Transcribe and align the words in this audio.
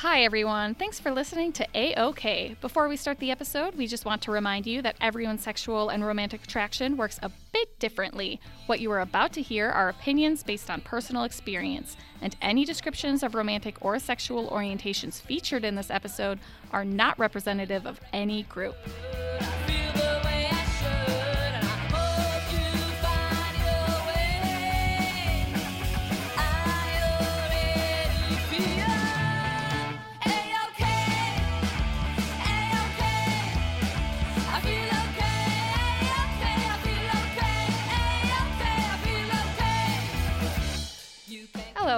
Hi, 0.00 0.22
everyone. 0.22 0.76
Thanks 0.76 0.98
for 0.98 1.10
listening 1.10 1.52
to 1.52 1.68
A-OK. 1.74 2.56
Before 2.62 2.88
we 2.88 2.96
start 2.96 3.18
the 3.18 3.30
episode, 3.30 3.74
we 3.74 3.86
just 3.86 4.06
want 4.06 4.22
to 4.22 4.30
remind 4.30 4.66
you 4.66 4.80
that 4.80 4.96
everyone's 4.98 5.42
sexual 5.42 5.90
and 5.90 6.02
romantic 6.02 6.42
attraction 6.42 6.96
works 6.96 7.20
a 7.22 7.30
bit 7.52 7.78
differently. 7.78 8.40
What 8.64 8.80
you 8.80 8.90
are 8.92 9.00
about 9.00 9.34
to 9.34 9.42
hear 9.42 9.68
are 9.68 9.90
opinions 9.90 10.42
based 10.42 10.70
on 10.70 10.80
personal 10.80 11.24
experience, 11.24 11.98
and 12.22 12.34
any 12.40 12.64
descriptions 12.64 13.22
of 13.22 13.34
romantic 13.34 13.76
or 13.82 13.98
sexual 13.98 14.48
orientations 14.48 15.20
featured 15.20 15.66
in 15.66 15.74
this 15.74 15.90
episode 15.90 16.38
are 16.72 16.82
not 16.82 17.18
representative 17.18 17.86
of 17.86 18.00
any 18.14 18.44
group. 18.44 18.76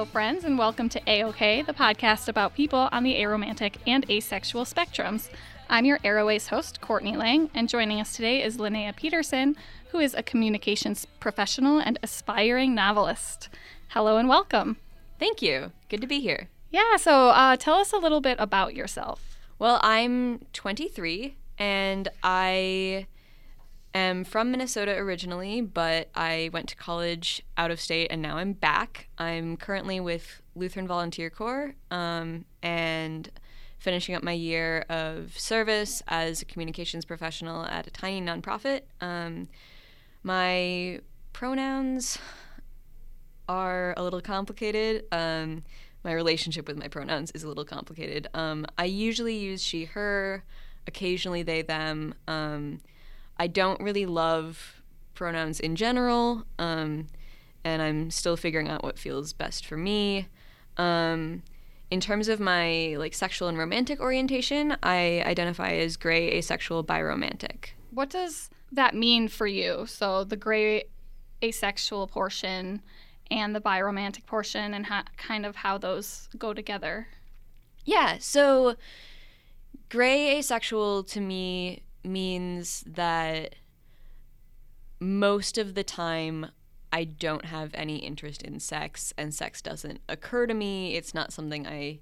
Hello, 0.02 0.10
friends, 0.10 0.42
and 0.42 0.58
welcome 0.58 0.88
to 0.88 1.00
A-OK, 1.06 1.62
the 1.62 1.72
podcast 1.72 2.26
about 2.26 2.56
people 2.56 2.88
on 2.90 3.04
the 3.04 3.14
aromantic 3.14 3.76
and 3.86 4.04
asexual 4.10 4.64
spectrums. 4.64 5.30
I'm 5.70 5.84
your 5.84 5.98
Aroace 5.98 6.48
host, 6.48 6.80
Courtney 6.80 7.16
Lang, 7.16 7.50
and 7.54 7.68
joining 7.68 8.00
us 8.00 8.16
today 8.16 8.42
is 8.42 8.56
Linnea 8.56 8.96
Peterson, 8.96 9.54
who 9.92 10.00
is 10.00 10.12
a 10.12 10.22
communications 10.24 11.06
professional 11.20 11.78
and 11.78 12.00
aspiring 12.02 12.74
novelist. 12.74 13.48
Hello 13.90 14.16
and 14.16 14.28
welcome. 14.28 14.76
Thank 15.20 15.40
you. 15.40 15.70
Good 15.88 16.00
to 16.00 16.08
be 16.08 16.18
here. 16.18 16.48
Yeah, 16.72 16.96
so 16.96 17.28
uh, 17.28 17.56
tell 17.56 17.74
us 17.74 17.92
a 17.92 17.98
little 17.98 18.20
bit 18.20 18.38
about 18.40 18.74
yourself. 18.74 19.38
Well, 19.60 19.78
I'm 19.84 20.40
23 20.52 21.36
and 21.58 22.08
I 22.24 23.06
am 23.94 24.24
from 24.24 24.50
Minnesota 24.50 24.96
originally, 24.96 25.60
but 25.60 26.08
I 26.14 26.50
went 26.52 26.68
to 26.70 26.76
college 26.76 27.42
out 27.56 27.70
of 27.70 27.80
state 27.80 28.08
and 28.10 28.22
now 28.22 28.36
I'm 28.36 28.52
back. 28.52 29.08
I'm 29.18 29.56
currently 29.56 30.00
with 30.00 30.42
Lutheran 30.54 30.86
Volunteer 30.86 31.30
Corps 31.30 31.74
um, 31.90 32.44
and 32.62 33.30
finishing 33.78 34.14
up 34.14 34.22
my 34.22 34.32
year 34.32 34.84
of 34.88 35.38
service 35.38 36.02
as 36.08 36.40
a 36.42 36.44
communications 36.44 37.04
professional 37.04 37.64
at 37.66 37.86
a 37.86 37.90
tiny 37.90 38.20
nonprofit. 38.20 38.82
Um, 39.00 39.48
my 40.22 41.00
pronouns 41.32 42.18
are 43.48 43.92
a 43.96 44.02
little 44.02 44.20
complicated. 44.20 45.04
Um, 45.10 45.64
my 46.04 46.12
relationship 46.12 46.68
with 46.68 46.76
my 46.76 46.88
pronouns 46.88 47.30
is 47.32 47.42
a 47.42 47.48
little 47.48 47.64
complicated. 47.64 48.28
Um, 48.34 48.66
I 48.78 48.84
usually 48.84 49.36
use 49.36 49.62
she, 49.62 49.84
her, 49.86 50.44
occasionally 50.86 51.42
they, 51.42 51.62
them. 51.62 52.14
I 53.38 53.46
don't 53.46 53.80
really 53.80 54.06
love 54.06 54.82
pronouns 55.14 55.60
in 55.60 55.76
general, 55.76 56.44
um, 56.58 57.06
and 57.64 57.82
I'm 57.82 58.10
still 58.10 58.36
figuring 58.36 58.68
out 58.68 58.82
what 58.82 58.98
feels 58.98 59.32
best 59.32 59.66
for 59.66 59.76
me. 59.76 60.28
Um, 60.76 61.42
in 61.90 62.00
terms 62.00 62.28
of 62.28 62.40
my 62.40 62.96
like 62.98 63.14
sexual 63.14 63.48
and 63.48 63.58
romantic 63.58 64.00
orientation, 64.00 64.76
I 64.82 65.22
identify 65.26 65.72
as 65.72 65.96
gray, 65.96 66.32
asexual, 66.32 66.84
biromantic. 66.84 67.70
What 67.90 68.08
does 68.08 68.48
that 68.72 68.94
mean 68.94 69.28
for 69.28 69.46
you? 69.46 69.84
So 69.86 70.24
the 70.24 70.36
gray 70.36 70.84
asexual 71.42 72.06
portion 72.06 72.80
and 73.30 73.54
the 73.54 73.60
biromantic 73.60 74.26
portion, 74.26 74.74
and 74.74 74.86
kind 75.16 75.46
of 75.46 75.56
how 75.56 75.78
those 75.78 76.28
go 76.38 76.52
together. 76.52 77.08
Yeah. 77.84 78.16
So 78.18 78.76
gray 79.88 80.38
asexual 80.38 81.04
to 81.04 81.20
me 81.20 81.82
means 82.04 82.84
that 82.86 83.56
most 85.00 85.58
of 85.58 85.74
the 85.74 85.84
time 85.84 86.46
I 86.92 87.04
don't 87.04 87.46
have 87.46 87.70
any 87.74 87.96
interest 87.96 88.42
in 88.42 88.60
sex 88.60 89.12
and 89.16 89.34
sex 89.34 89.62
doesn't 89.62 90.00
occur 90.08 90.46
to 90.46 90.54
me. 90.54 90.94
It's 90.94 91.14
not 91.14 91.32
something 91.32 91.66
I 91.66 92.00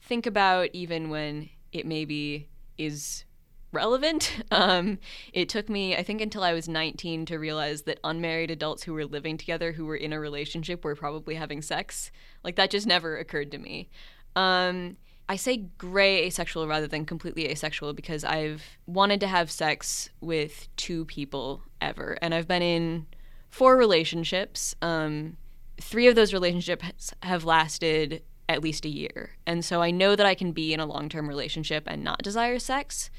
think 0.00 0.26
about 0.26 0.70
even 0.72 1.10
when 1.10 1.50
it 1.72 1.86
maybe 1.86 2.48
is 2.76 3.24
relevant. 3.72 4.42
Um, 4.50 4.98
it 5.32 5.48
took 5.48 5.68
me, 5.68 5.94
I 5.94 6.02
think, 6.02 6.20
until 6.20 6.42
I 6.42 6.54
was 6.54 6.68
19 6.68 7.26
to 7.26 7.38
realize 7.38 7.82
that 7.82 8.00
unmarried 8.02 8.50
adults 8.50 8.82
who 8.82 8.94
were 8.94 9.04
living 9.04 9.36
together, 9.36 9.72
who 9.72 9.84
were 9.84 9.96
in 9.96 10.12
a 10.12 10.18
relationship, 10.18 10.84
were 10.84 10.96
probably 10.96 11.34
having 11.34 11.60
sex. 11.60 12.10
Like, 12.42 12.56
that 12.56 12.70
just 12.70 12.86
never 12.86 13.18
occurred 13.18 13.50
to 13.52 13.58
me. 13.58 13.90
Um, 14.34 14.96
I 15.28 15.36
say 15.36 15.68
gray 15.76 16.24
asexual 16.24 16.66
rather 16.66 16.86
than 16.86 17.04
completely 17.04 17.48
asexual 17.48 17.92
because 17.92 18.24
I've 18.24 18.62
wanted 18.86 19.20
to 19.20 19.26
have 19.26 19.50
sex 19.50 20.08
with 20.20 20.68
two 20.76 21.04
people 21.04 21.62
ever. 21.80 22.16
And 22.22 22.34
I've 22.34 22.48
been 22.48 22.62
in 22.62 23.06
four 23.50 23.76
relationships. 23.76 24.74
Um, 24.80 25.36
three 25.80 26.06
of 26.06 26.14
those 26.14 26.32
relationships 26.32 27.12
have 27.22 27.44
lasted 27.44 28.22
at 28.48 28.62
least 28.62 28.86
a 28.86 28.88
year. 28.88 29.36
And 29.46 29.64
so 29.64 29.82
I 29.82 29.90
know 29.90 30.16
that 30.16 30.24
I 30.24 30.34
can 30.34 30.52
be 30.52 30.72
in 30.72 30.80
a 30.80 30.86
long 30.86 31.08
term 31.10 31.28
relationship 31.28 31.84
and 31.86 32.02
not 32.02 32.22
desire 32.22 32.58
sex. 32.58 33.10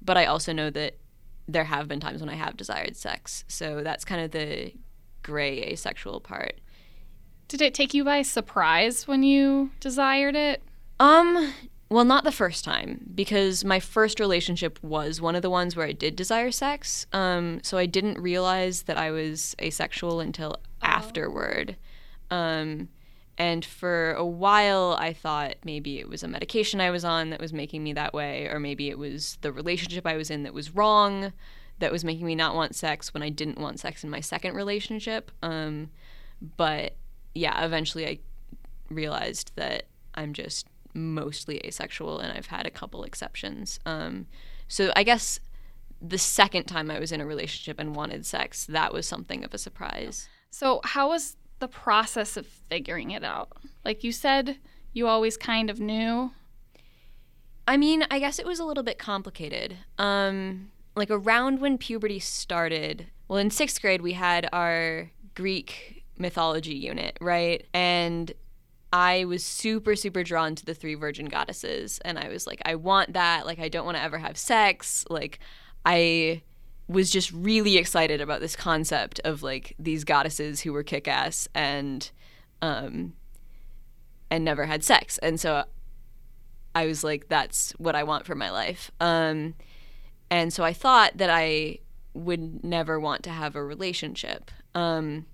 But 0.00 0.16
I 0.16 0.26
also 0.26 0.52
know 0.52 0.70
that 0.70 0.96
there 1.48 1.64
have 1.64 1.88
been 1.88 2.00
times 2.00 2.20
when 2.20 2.28
I 2.28 2.34
have 2.34 2.56
desired 2.56 2.96
sex. 2.96 3.44
So 3.48 3.82
that's 3.82 4.04
kind 4.04 4.20
of 4.20 4.30
the 4.30 4.72
gray 5.22 5.62
asexual 5.62 6.20
part. 6.20 6.60
Did 7.48 7.60
it 7.60 7.74
take 7.74 7.94
you 7.94 8.04
by 8.04 8.22
surprise 8.22 9.08
when 9.08 9.22
you 9.22 9.70
desired 9.80 10.36
it? 10.36 10.62
Um, 10.98 11.52
well, 11.88 12.04
not 12.04 12.24
the 12.24 12.32
first 12.32 12.64
time 12.64 13.06
because 13.14 13.64
my 13.64 13.78
first 13.78 14.18
relationship 14.18 14.82
was 14.82 15.20
one 15.20 15.36
of 15.36 15.42
the 15.42 15.50
ones 15.50 15.76
where 15.76 15.86
I 15.86 15.92
did 15.92 16.16
desire 16.16 16.50
sex. 16.50 17.06
Um, 17.12 17.60
so 17.62 17.78
I 17.78 17.86
didn't 17.86 18.18
realize 18.18 18.82
that 18.82 18.96
I 18.96 19.10
was 19.10 19.54
asexual 19.60 20.20
until 20.20 20.56
oh. 20.58 20.66
afterward. 20.82 21.76
Um, 22.30 22.88
and 23.38 23.64
for 23.64 24.14
a 24.14 24.24
while, 24.24 24.96
I 24.98 25.12
thought 25.12 25.56
maybe 25.64 25.98
it 25.98 26.08
was 26.08 26.22
a 26.22 26.28
medication 26.28 26.80
I 26.80 26.90
was 26.90 27.04
on 27.04 27.30
that 27.30 27.40
was 27.40 27.52
making 27.52 27.84
me 27.84 27.92
that 27.92 28.14
way, 28.14 28.48
or 28.48 28.58
maybe 28.58 28.88
it 28.88 28.98
was 28.98 29.38
the 29.42 29.52
relationship 29.52 30.06
I 30.06 30.16
was 30.16 30.30
in 30.30 30.42
that 30.44 30.54
was 30.54 30.74
wrong, 30.74 31.32
that 31.78 31.92
was 31.92 32.02
making 32.02 32.24
me 32.26 32.34
not 32.34 32.54
want 32.54 32.74
sex 32.74 33.12
when 33.12 33.22
I 33.22 33.28
didn't 33.28 33.58
want 33.58 33.78
sex 33.78 34.02
in 34.02 34.10
my 34.10 34.20
second 34.20 34.54
relationship. 34.54 35.30
Um, 35.42 35.90
but 36.56 36.96
yeah, 37.34 37.64
eventually 37.64 38.06
I 38.06 38.18
realized 38.88 39.52
that 39.56 39.84
I'm 40.14 40.32
just 40.32 40.66
mostly 40.96 41.60
asexual, 41.64 42.18
and 42.18 42.36
I've 42.36 42.46
had 42.46 42.66
a 42.66 42.70
couple 42.70 43.04
exceptions. 43.04 43.78
Um, 43.86 44.26
so 44.68 44.92
I 44.96 45.02
guess 45.02 45.38
the 46.00 46.18
second 46.18 46.64
time 46.64 46.90
I 46.90 46.98
was 46.98 47.12
in 47.12 47.20
a 47.20 47.26
relationship 47.26 47.78
and 47.78 47.94
wanted 47.94 48.26
sex, 48.26 48.64
that 48.66 48.92
was 48.92 49.06
something 49.06 49.44
of 49.44 49.54
a 49.54 49.58
surprise. 49.58 50.28
So 50.50 50.80
how 50.84 51.10
was 51.10 51.36
the 51.58 51.68
process 51.68 52.36
of 52.36 52.46
figuring 52.46 53.10
it 53.10 53.24
out? 53.24 53.52
Like 53.84 54.04
you 54.04 54.12
said, 54.12 54.58
you 54.92 55.06
always 55.06 55.36
kind 55.36 55.70
of 55.70 55.80
knew. 55.80 56.32
I 57.68 57.76
mean, 57.76 58.04
I 58.10 58.18
guess 58.18 58.38
it 58.38 58.46
was 58.46 58.58
a 58.58 58.64
little 58.64 58.82
bit 58.82 58.98
complicated. 58.98 59.76
Um, 59.98 60.70
like 60.94 61.10
around 61.10 61.60
when 61.60 61.78
puberty 61.78 62.18
started, 62.18 63.06
well, 63.28 63.38
in 63.38 63.50
sixth 63.50 63.80
grade, 63.80 64.02
we 64.02 64.12
had 64.12 64.48
our 64.52 65.10
Greek 65.34 66.04
mythology 66.18 66.74
unit, 66.74 67.18
right? 67.20 67.66
And 67.74 68.32
I 68.92 69.24
was 69.24 69.44
super, 69.44 69.96
super 69.96 70.22
drawn 70.22 70.54
to 70.54 70.64
the 70.64 70.74
three 70.74 70.94
virgin 70.94 71.26
goddesses. 71.26 71.98
And 72.04 72.18
I 72.18 72.28
was 72.28 72.46
like, 72.46 72.62
I 72.64 72.76
want 72.76 73.12
that. 73.14 73.46
Like, 73.46 73.58
I 73.58 73.68
don't 73.68 73.84
want 73.84 73.96
to 73.96 74.02
ever 74.02 74.18
have 74.18 74.38
sex. 74.38 75.04
Like, 75.10 75.38
I 75.84 76.42
was 76.88 77.10
just 77.10 77.32
really 77.32 77.76
excited 77.76 78.20
about 78.20 78.40
this 78.40 78.54
concept 78.54 79.20
of 79.24 79.42
like 79.42 79.74
these 79.78 80.04
goddesses 80.04 80.60
who 80.60 80.72
were 80.72 80.84
kick 80.84 81.08
ass 81.08 81.48
and, 81.52 82.10
um, 82.62 83.14
and 84.30 84.44
never 84.44 84.66
had 84.66 84.84
sex. 84.84 85.18
And 85.18 85.40
so 85.40 85.64
I 86.74 86.86
was 86.86 87.02
like, 87.02 87.28
that's 87.28 87.72
what 87.72 87.96
I 87.96 88.04
want 88.04 88.24
for 88.24 88.34
my 88.34 88.50
life. 88.50 88.90
Um, 89.00 89.54
and 90.30 90.52
so 90.52 90.62
I 90.62 90.72
thought 90.72 91.16
that 91.16 91.30
I 91.30 91.78
would 92.14 92.64
never 92.64 92.98
want 93.00 93.22
to 93.24 93.30
have 93.30 93.56
a 93.56 93.64
relationship. 93.64 94.50
Um, 94.74 95.26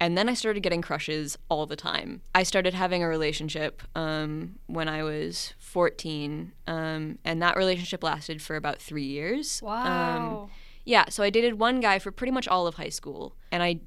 and 0.00 0.16
then 0.16 0.28
I 0.28 0.34
started 0.34 0.62
getting 0.62 0.82
crushes 0.82 1.38
all 1.48 1.66
the 1.66 1.76
time. 1.76 2.20
I 2.34 2.42
started 2.42 2.74
having 2.74 3.02
a 3.02 3.08
relationship 3.08 3.82
um, 3.94 4.58
when 4.66 4.88
I 4.88 5.02
was 5.02 5.54
14, 5.58 6.52
um, 6.66 7.18
and 7.24 7.42
that 7.42 7.56
relationship 7.56 8.02
lasted 8.02 8.42
for 8.42 8.56
about 8.56 8.80
three 8.80 9.04
years. 9.04 9.60
Wow. 9.62 10.42
Um, 10.42 10.50
yeah, 10.84 11.06
so 11.08 11.22
I 11.22 11.30
dated 11.30 11.58
one 11.58 11.80
guy 11.80 11.98
for 11.98 12.10
pretty 12.10 12.30
much 12.30 12.46
all 12.46 12.66
of 12.66 12.74
high 12.74 12.90
school, 12.90 13.36
and 13.50 13.62
I 13.62 13.80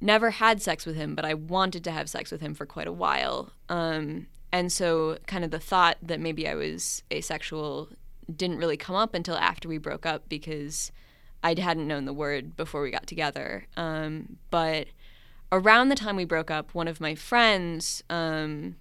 never 0.00 0.30
had 0.30 0.62
sex 0.62 0.86
with 0.86 0.96
him, 0.96 1.14
but 1.14 1.24
I 1.24 1.34
wanted 1.34 1.84
to 1.84 1.90
have 1.90 2.08
sex 2.08 2.30
with 2.30 2.40
him 2.40 2.54
for 2.54 2.66
quite 2.66 2.86
a 2.86 2.92
while. 2.92 3.52
Um, 3.68 4.26
and 4.52 4.70
so, 4.70 5.18
kind 5.26 5.44
of 5.44 5.50
the 5.50 5.58
thought 5.58 5.96
that 6.02 6.20
maybe 6.20 6.46
I 6.46 6.54
was 6.54 7.02
asexual 7.12 7.88
didn't 8.34 8.58
really 8.58 8.76
come 8.76 8.96
up 8.96 9.14
until 9.14 9.36
after 9.36 9.68
we 9.68 9.78
broke 9.78 10.06
up 10.06 10.28
because 10.28 10.92
I 11.42 11.58
hadn't 11.58 11.88
known 11.88 12.04
the 12.04 12.12
word 12.12 12.56
before 12.56 12.82
we 12.82 12.90
got 12.90 13.06
together. 13.06 13.66
Um, 13.76 14.36
but 14.50 14.88
around 15.52 15.90
the 15.90 15.94
time 15.94 16.16
we 16.16 16.24
broke 16.24 16.50
up, 16.50 16.74
one 16.74 16.88
of 16.88 17.00
my 17.00 17.14
friends 17.14 18.02
um, 18.10 18.76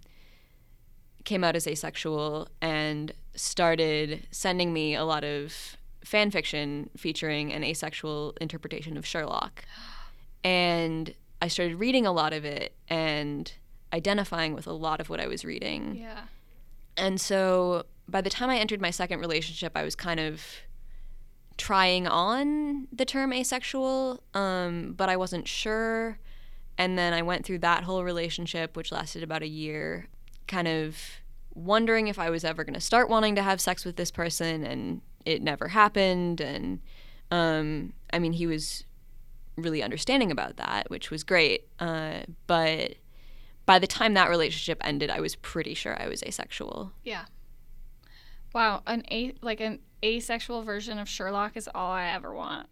came 1.26 1.44
out 1.44 1.56
as 1.56 1.68
asexual 1.68 2.48
and 2.62 3.14
started 3.36 4.26
sending 4.32 4.74
me 4.74 4.96
a 4.96 5.04
lot 5.04 5.24
of 5.24 5.78
fan 6.04 6.32
fiction 6.32 6.90
featuring 6.98 7.54
an 7.54 7.64
asexual 7.64 8.34
interpretation 8.42 8.98
of 8.98 9.06
Sherlock. 9.06 9.66
And 10.44 11.14
I 11.42 11.50
started 11.50 11.76
reading 11.76 12.06
a 12.06 12.12
lot 12.12 12.34
of 12.34 12.46
it 12.46 12.74
and 12.88 13.52
identifying 13.94 14.54
with 14.54 14.66
a 14.66 14.74
lot 14.74 15.00
of 15.00 15.10
what 15.10 15.20
I 15.20 15.28
was 15.28 15.44
reading. 15.44 15.96
Yeah. 15.96 16.22
And 16.98 17.20
so 17.20 17.86
by 18.08 18.22
the 18.22 18.30
time 18.30 18.50
I 18.50 18.58
entered 18.58 18.82
my 18.82 18.92
second 18.92 19.20
relationship, 19.20 19.74
I 19.76 19.84
was 19.84 19.96
kind 19.96 20.20
of 20.20 20.44
trying 21.58 22.08
on 22.08 22.88
the 22.92 23.06
term 23.06 23.34
asexual, 23.34 24.24
um, 24.34 24.94
but 24.98 25.10
I 25.10 25.18
wasn't 25.18 25.48
sure. 25.48 26.18
And 26.82 26.98
then 26.98 27.14
I 27.14 27.22
went 27.22 27.46
through 27.46 27.60
that 27.60 27.84
whole 27.84 28.04
relationship, 28.04 28.76
which 28.76 28.92
lasted 28.92 29.22
about 29.22 29.44
a 29.44 29.48
year, 29.48 30.08
kind 30.48 30.68
of 30.68 30.98
wondering 31.54 32.08
if 32.08 32.18
I 32.18 32.32
was 32.32 32.44
ever 32.44 32.64
going 32.64 32.74
to 32.74 32.82
start 32.82 33.08
wanting 33.08 33.36
to 33.36 33.44
have 33.44 33.62
sex 33.62 33.86
with 33.86 33.98
this 33.98 34.10
person, 34.10 34.66
and 34.66 35.02
it 35.24 35.44
never 35.44 35.68
happened. 35.68 36.42
And 36.42 36.80
um, 37.30 37.94
I 38.12 38.18
mean, 38.18 38.34
he 38.34 38.48
was 38.48 38.84
really 39.58 39.84
understanding 39.84 40.32
about 40.32 40.58
that, 40.58 40.90
which 40.90 41.12
was 41.12 41.24
great. 41.24 41.68
Uh, 41.80 42.22
but 42.48 42.96
by 43.68 43.78
the 43.78 43.86
time 43.86 44.16
that 44.16 44.32
relationship 44.32 44.82
ended, 44.84 45.12
I 45.12 45.20
was 45.20 45.36
pretty 45.36 45.76
sure 45.76 46.02
I 46.02 46.08
was 46.08 46.24
asexual. 46.24 46.94
Yeah. 47.04 47.26
Wow, 48.56 48.82
an 48.88 49.04
a 49.12 49.36
like 49.44 49.60
an 49.60 49.82
asexual 50.04 50.64
version 50.64 50.98
of 50.98 51.08
Sherlock 51.08 51.56
is 51.56 51.70
all 51.76 51.92
I 51.92 52.08
ever 52.08 52.34
want. 52.34 52.66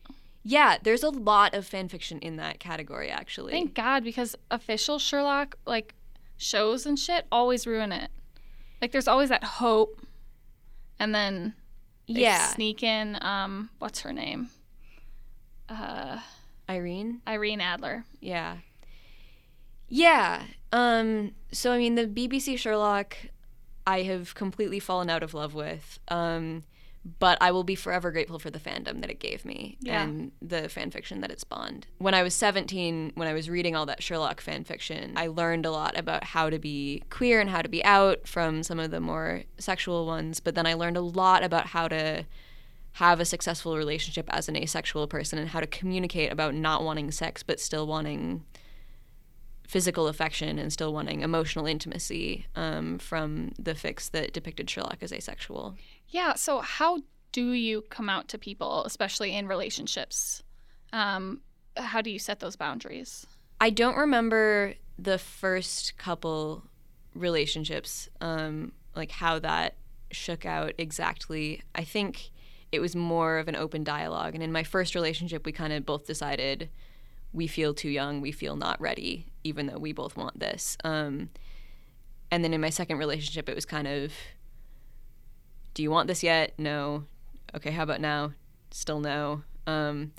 Yeah, 0.44 0.78
there's 0.82 1.04
a 1.04 1.10
lot 1.10 1.54
of 1.54 1.66
fan 1.66 1.90
fiction 1.90 2.20
in 2.20 2.38
that 2.38 2.60
category, 2.60 3.10
actually. 3.10 3.52
Thank 3.52 3.74
God, 3.76 4.04
because 4.04 4.36
official 4.50 4.98
Sherlock 5.00 5.58
like 5.66 5.94
shows 6.38 6.86
and 6.86 6.98
shit 6.98 7.26
always 7.32 7.68
ruin 7.68 7.92
it. 7.92 8.10
Like 8.82 8.92
there's 8.92 9.08
always 9.08 9.30
that 9.30 9.44
hope, 9.44 10.02
and 10.98 11.14
then 11.14 11.54
yeah, 12.08 12.48
sneak 12.48 12.82
in 12.84 13.18
um 13.22 13.70
what's 13.80 14.00
her 14.02 14.14
name, 14.14 14.50
uh 15.68 16.20
Irene. 16.70 17.22
Irene 17.28 17.62
Adler. 17.62 18.06
Yeah. 18.22 18.58
Yeah. 19.90 20.44
Um, 20.72 21.32
so 21.52 21.72
I 21.72 21.78
mean 21.80 21.96
the 21.96 22.06
BBC 22.06 22.58
Sherlock 22.58 23.18
I 23.88 24.04
have 24.04 24.36
completely 24.36 24.80
fallen 24.80 25.10
out 25.10 25.24
of 25.24 25.34
love 25.34 25.56
with. 25.56 26.00
Um, 26.10 26.64
but 27.20 27.38
I 27.42 27.52
will 27.52 27.64
be 27.64 27.76
forever 27.76 28.12
grateful 28.12 28.40
for 28.40 28.50
the 28.52 28.60
fandom 28.60 29.02
that 29.02 29.10
it 29.10 29.20
gave 29.20 29.46
me 29.46 29.78
Yeah. 29.80 30.04
and 30.04 30.32
the 30.42 30.68
fan 30.70 30.92
fiction 30.92 31.22
that 31.22 31.32
it 31.32 31.40
spawned. 31.40 31.88
When 31.98 32.14
I 32.14 32.24
was 32.24 32.34
17, 32.34 33.14
when 33.16 33.28
I 33.28 33.34
was 33.34 33.50
reading 33.50 33.76
all 33.76 33.86
that 33.86 34.04
Sherlock 34.04 34.42
fan 34.42 34.64
fiction, 34.66 35.14
I 35.16 35.28
learned 35.28 35.66
a 35.66 35.72
lot 35.72 35.98
about 35.98 36.24
how 36.26 36.50
to 36.50 36.60
be 36.60 37.04
queer 37.10 37.40
and 37.40 37.50
how 37.50 37.62
to 37.62 37.70
be 37.70 37.84
out 37.86 38.28
from 38.28 38.64
some 38.64 38.80
of 38.80 38.92
the 38.92 39.00
more 39.00 39.44
sexual 39.58 40.06
ones, 40.06 40.40
but 40.40 40.56
then 40.56 40.66
I 40.68 40.74
learned 40.74 40.98
a 40.98 41.02
lot 41.02 41.44
about 41.44 41.68
how 41.68 41.88
to 41.88 42.26
have 42.94 43.20
a 43.20 43.26
successful 43.26 43.78
relationship 43.78 44.26
as 44.30 44.50
an 44.50 44.58
asexual 44.58 45.08
person 45.08 45.40
and 45.40 45.50
how 45.50 45.62
to 45.62 45.68
communicate 45.68 46.32
about 46.32 46.54
not 46.54 46.84
wanting 46.84 47.12
sex 47.12 47.44
but 47.44 47.60
still 47.60 47.88
wanting 47.88 48.44
physical 49.68 50.08
affection 50.08 50.58
and 50.58 50.74
still 50.74 50.92
wanting 50.92 51.22
emotional 51.22 51.68
intimacy 51.68 52.48
um, 52.56 52.98
from 52.98 53.52
the 53.60 53.74
fics 53.76 54.10
that 54.10 54.34
depicted 54.34 54.68
Sherlock 54.70 54.98
as 55.02 55.14
asexual. 55.14 55.76
Yeah. 56.10 56.34
So 56.36 56.60
how 56.60 57.00
do 57.32 57.52
you 57.52 57.84
come 57.90 58.10
out 58.10 58.28
to 58.30 58.38
people, 58.38 58.84
especially 58.86 59.36
in 59.36 59.48
relationships? 59.48 60.44
Um, 60.92 61.42
how 61.78 62.02
do 62.02 62.10
you 62.10 62.20
set 62.20 62.40
those 62.40 62.56
boundaries? 62.56 63.28
I 63.62 63.70
don't 63.70 63.96
remember 63.96 64.74
the 64.98 65.18
first 65.18 65.98
couple 65.98 66.64
relationships, 67.14 68.10
um, 68.22 68.72
like 68.96 69.12
how 69.12 69.40
that 69.40 69.76
shook 70.12 70.46
out 70.46 70.74
exactly. 70.78 71.62
I 71.76 71.84
think 71.84 72.32
it 72.72 72.80
was 72.80 72.96
more 72.96 73.38
of 73.38 73.48
an 73.48 73.56
open 73.56 73.84
dialogue. 73.84 74.34
And 74.34 74.44
in 74.44 74.52
my 74.52 74.64
first 74.64 74.96
relationship, 74.96 75.46
we 75.46 75.52
kind 75.52 75.74
of 75.74 75.86
both 75.86 76.06
decided 76.08 76.70
we 77.34 77.48
feel 77.48 77.74
too 77.74 77.90
young, 77.90 78.22
we 78.22 78.32
feel 78.32 78.56
not 78.56 78.82
ready, 78.82 79.28
even 79.44 79.68
though 79.68 79.78
we 79.78 79.92
both 79.92 80.18
want 80.18 80.40
this. 80.40 80.78
Um, 80.84 81.30
and 82.32 82.44
then 82.44 82.54
in 82.54 82.62
my 82.62 82.70
second 82.70 82.98
relationship, 82.98 83.50
it 83.50 83.56
was 83.56 83.66
kind 83.66 83.88
of, 83.88 84.12
do 85.80 85.84
you 85.84 85.92
want 85.92 86.10
this 86.10 86.24
yet? 86.24 86.52
No. 86.58 87.06
Okay, 87.56 87.72
how 87.72 87.84
about 87.84 88.02
now? 88.02 88.34
Still 88.70 89.00
no. 89.00 89.44
Um, 89.66 90.12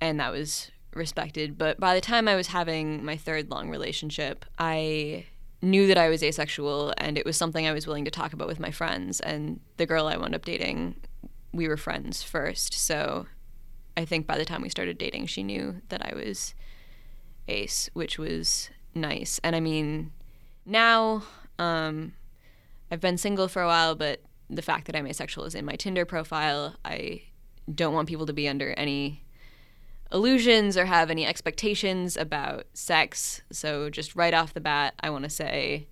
and 0.00 0.18
that 0.18 0.32
was 0.32 0.72
respected. 0.92 1.56
But 1.56 1.78
by 1.78 1.94
the 1.94 2.00
time 2.00 2.26
I 2.26 2.34
was 2.34 2.48
having 2.48 3.04
my 3.04 3.16
third 3.16 3.52
long 3.52 3.70
relationship, 3.70 4.44
I 4.58 5.26
knew 5.62 5.86
that 5.86 5.96
I 5.96 6.08
was 6.08 6.24
asexual 6.24 6.92
and 6.98 7.16
it 7.16 7.24
was 7.24 7.36
something 7.36 7.68
I 7.68 7.72
was 7.72 7.86
willing 7.86 8.04
to 8.06 8.10
talk 8.10 8.32
about 8.32 8.48
with 8.48 8.58
my 8.58 8.72
friends. 8.72 9.20
And 9.20 9.60
the 9.76 9.86
girl 9.86 10.08
I 10.08 10.16
wound 10.16 10.34
up 10.34 10.44
dating, 10.44 10.96
we 11.52 11.68
were 11.68 11.76
friends 11.76 12.24
first. 12.24 12.74
So 12.74 13.26
I 13.96 14.04
think 14.04 14.26
by 14.26 14.38
the 14.38 14.44
time 14.44 14.60
we 14.60 14.70
started 14.70 14.98
dating, 14.98 15.26
she 15.26 15.44
knew 15.44 15.82
that 15.88 16.04
I 16.04 16.16
was 16.16 16.52
ace, 17.46 17.90
which 17.92 18.18
was 18.18 18.70
nice. 18.92 19.38
And 19.44 19.54
I 19.54 19.60
mean, 19.60 20.10
now 20.66 21.22
um, 21.60 22.14
I've 22.90 23.00
been 23.00 23.18
single 23.18 23.46
for 23.46 23.62
a 23.62 23.68
while, 23.68 23.94
but 23.94 24.20
the 24.50 24.62
fact 24.62 24.86
that 24.86 24.96
I'm 24.96 25.06
asexual 25.06 25.44
is 25.44 25.54
in 25.54 25.64
my 25.64 25.76
Tinder 25.76 26.04
profile. 26.04 26.76
I 26.84 27.22
don't 27.72 27.94
want 27.94 28.08
people 28.08 28.26
to 28.26 28.32
be 28.32 28.48
under 28.48 28.72
any 28.72 29.24
illusions 30.12 30.76
or 30.76 30.84
have 30.84 31.10
any 31.10 31.26
expectations 31.26 32.16
about 32.16 32.66
sex. 32.72 33.42
So 33.50 33.90
just 33.90 34.14
right 34.14 34.34
off 34.34 34.54
the 34.54 34.60
bat, 34.60 34.94
I 35.00 35.10
want 35.10 35.24
to 35.24 35.30
say, 35.30 35.88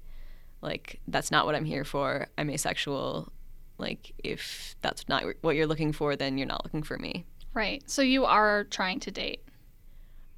like, 0.60 1.00
that's 1.08 1.30
not 1.30 1.46
what 1.46 1.54
I'm 1.54 1.64
here 1.64 1.84
for. 1.84 2.28
I'm 2.38 2.50
asexual. 2.50 3.32
Like, 3.78 4.12
if 4.22 4.76
that's 4.80 5.08
not 5.08 5.24
what 5.40 5.56
you're 5.56 5.66
looking 5.66 5.92
for, 5.92 6.14
then 6.14 6.38
you're 6.38 6.46
not 6.46 6.64
looking 6.64 6.82
for 6.82 6.98
me. 6.98 7.26
Right. 7.54 7.82
So 7.90 8.02
you 8.02 8.24
are 8.24 8.64
trying 8.64 9.00
to 9.00 9.10
date. 9.10 9.42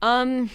Um, 0.03 0.51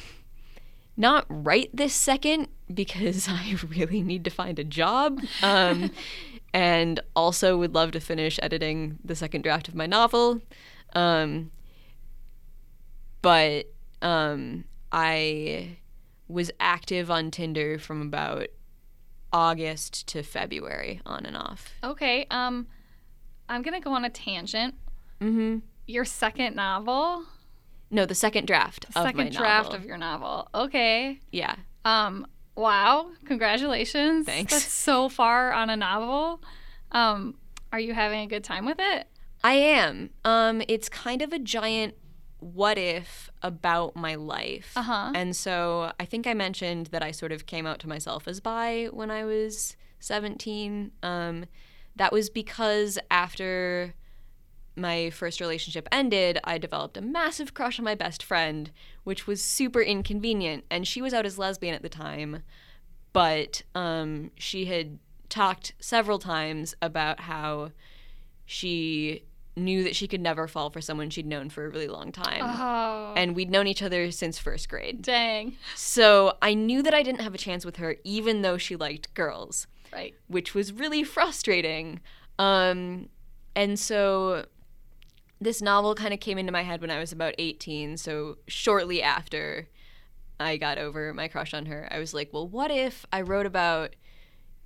not 0.98 1.26
right 1.30 1.70
this 1.74 1.94
second 1.94 2.48
because 2.72 3.28
I 3.30 3.56
really 3.68 4.02
need 4.02 4.24
to 4.26 4.30
find 4.30 4.60
a 4.60 4.64
job. 4.64 5.22
Um, 5.42 5.92
and 6.54 7.00
also 7.16 7.58
would 7.58 7.74
love 7.76 7.92
to 7.92 8.00
finish 8.00 8.40
editing 8.42 8.98
the 9.04 9.16
second 9.16 9.42
draft 9.44 9.68
of 9.68 9.76
my 9.76 9.86
novel. 9.86 10.42
Um, 10.94 11.52
but 13.22 13.68
um, 14.02 14.66
I 14.92 15.78
was 16.28 16.52
active 16.60 17.12
on 17.12 17.32
Tinder 17.32 17.78
from 17.80 18.02
about 18.02 18.48
August 19.32 20.08
to 20.08 20.24
February, 20.24 21.02
on 21.06 21.26
and 21.26 21.38
off. 21.38 21.70
Okay. 21.84 22.26
Um, 22.32 22.68
I'm 23.48 23.62
gonna 23.62 23.82
go 23.82 23.92
on 23.92 24.06
a 24.06 24.10
tangent. 24.10 24.76
Mm-hmm. 25.22 25.60
Your 25.86 26.06
second 26.06 26.56
novel, 26.56 27.26
No, 27.92 28.06
the 28.06 28.16
second 28.16 28.46
draft 28.48 28.86
the 28.94 29.02
second 29.04 29.32
draft 29.34 29.72
novel. 29.72 29.80
of 29.80 29.86
your 29.86 29.98
novel. 29.98 30.48
Okay. 30.54 31.20
yeah. 31.32 31.56
Um, 31.84 32.28
wow, 32.60 33.10
congratulations. 33.26 34.26
Thanks. 34.26 34.54
That's 34.54 34.72
so 34.72 35.10
far 35.10 35.52
on 35.54 35.70
a 35.70 35.78
novel. 35.78 36.42
Um, 36.92 37.36
are 37.72 37.80
you 37.80 37.94
having 37.94 38.20
a 38.20 38.28
good 38.28 38.44
time 38.44 38.66
with 38.66 38.78
it? 38.80 39.08
I 39.44 39.54
am. 39.54 40.10
Um, 40.26 40.62
it's 40.68 40.90
kind 40.90 41.22
of 41.22 41.32
a 41.32 41.40
giant 41.40 41.96
what 42.40 42.78
if 42.78 43.30
about 43.42 43.96
my 43.96 44.16
life. 44.16 44.74
Uh-huh. 44.76 45.12
And 45.14 45.36
so 45.36 45.92
I 46.00 46.06
think 46.06 46.28
I 46.28 46.34
mentioned 46.34 46.88
that 46.88 47.04
I 47.04 47.12
sort 47.12 47.32
of 47.32 47.46
came 47.46 47.66
out 47.66 47.80
to 47.80 47.90
myself 47.90 48.28
as 48.28 48.40
bi 48.40 48.88
when 48.92 49.12
I 49.12 49.26
was 49.26 49.76
17. 50.00 50.92
Um, 51.04 51.46
that 51.96 52.12
was 52.12 52.30
because 52.30 52.98
after 53.12 53.94
my 54.80 55.10
first 55.10 55.40
relationship 55.42 55.88
ended, 55.92 56.40
I 56.44 56.58
developed 56.58 56.98
a 56.98 57.02
massive 57.02 57.54
crush 57.54 57.78
on 57.80 57.86
my 57.86 57.96
best 57.96 58.24
friend, 58.24 58.72
which 59.04 59.28
was 59.28 59.44
super 59.44 59.82
inconvenient. 59.82 60.66
And 60.72 60.88
she 60.88 61.02
was 61.02 61.14
out 61.14 61.26
as 61.26 61.38
lesbian 61.38 61.76
at 61.76 61.82
the 61.82 61.90
time, 61.90 62.44
but 63.14 63.62
um, 63.76 64.32
she 64.36 64.66
had 64.66 65.00
talked 65.30 65.74
several 65.80 66.20
times 66.20 66.76
about 66.82 67.20
how 67.22 67.72
she 68.46 69.24
knew 69.56 69.84
that 69.84 69.96
she 69.96 70.08
could 70.08 70.22
never 70.22 70.48
fall 70.48 70.70
for 70.70 70.80
someone 70.80 71.10
she'd 71.10 71.26
known 71.26 71.50
for 71.50 71.66
a 71.66 71.70
really 71.70 71.88
long 71.88 72.12
time. 72.12 72.42
Oh, 72.42 73.14
And 73.18 73.36
we'd 73.36 73.52
known 73.52 73.68
each 73.68 73.84
other 73.84 74.10
since 74.12 74.40
first 74.40 74.70
grade. 74.70 75.02
dang. 75.02 75.56
So 75.76 76.38
I 76.42 76.54
knew 76.54 76.82
that 76.82 76.94
I 76.94 77.04
didn't 77.04 77.22
have 77.22 77.34
a 77.36 77.38
chance 77.38 77.66
with 77.66 77.76
her, 77.78 77.98
even 78.04 78.42
though 78.42 78.58
she 78.58 78.76
liked 78.76 79.14
girls 79.14 79.68
Right. 79.92 80.14
which 80.28 80.54
was 80.54 80.72
really 80.72 81.04
frustrating. 81.04 82.00
Um, 82.38 83.10
and 83.56 83.78
so 83.78 84.46
this 85.42 85.62
novel 85.62 85.96
kind 85.96 86.14
of 86.14 86.20
came 86.20 86.38
into 86.38 86.52
my 86.52 86.64
head 86.64 86.82
when 86.82 86.92
I 86.92 87.00
was 87.00 87.12
about 87.12 87.36
18. 87.38 87.98
So 87.98 88.38
shortly 88.48 89.02
after 89.02 89.68
I 90.40 90.58
got 90.58 90.78
over 90.78 91.14
my 91.14 91.28
crush 91.28 91.54
on 91.54 91.66
her, 91.68 91.88
I 91.92 92.00
was 92.00 92.14
like, 92.14 92.30
well, 92.34 92.48
what 92.48 92.72
if 92.72 93.06
I 93.12 93.22
wrote 93.22 93.46
about 93.46 93.96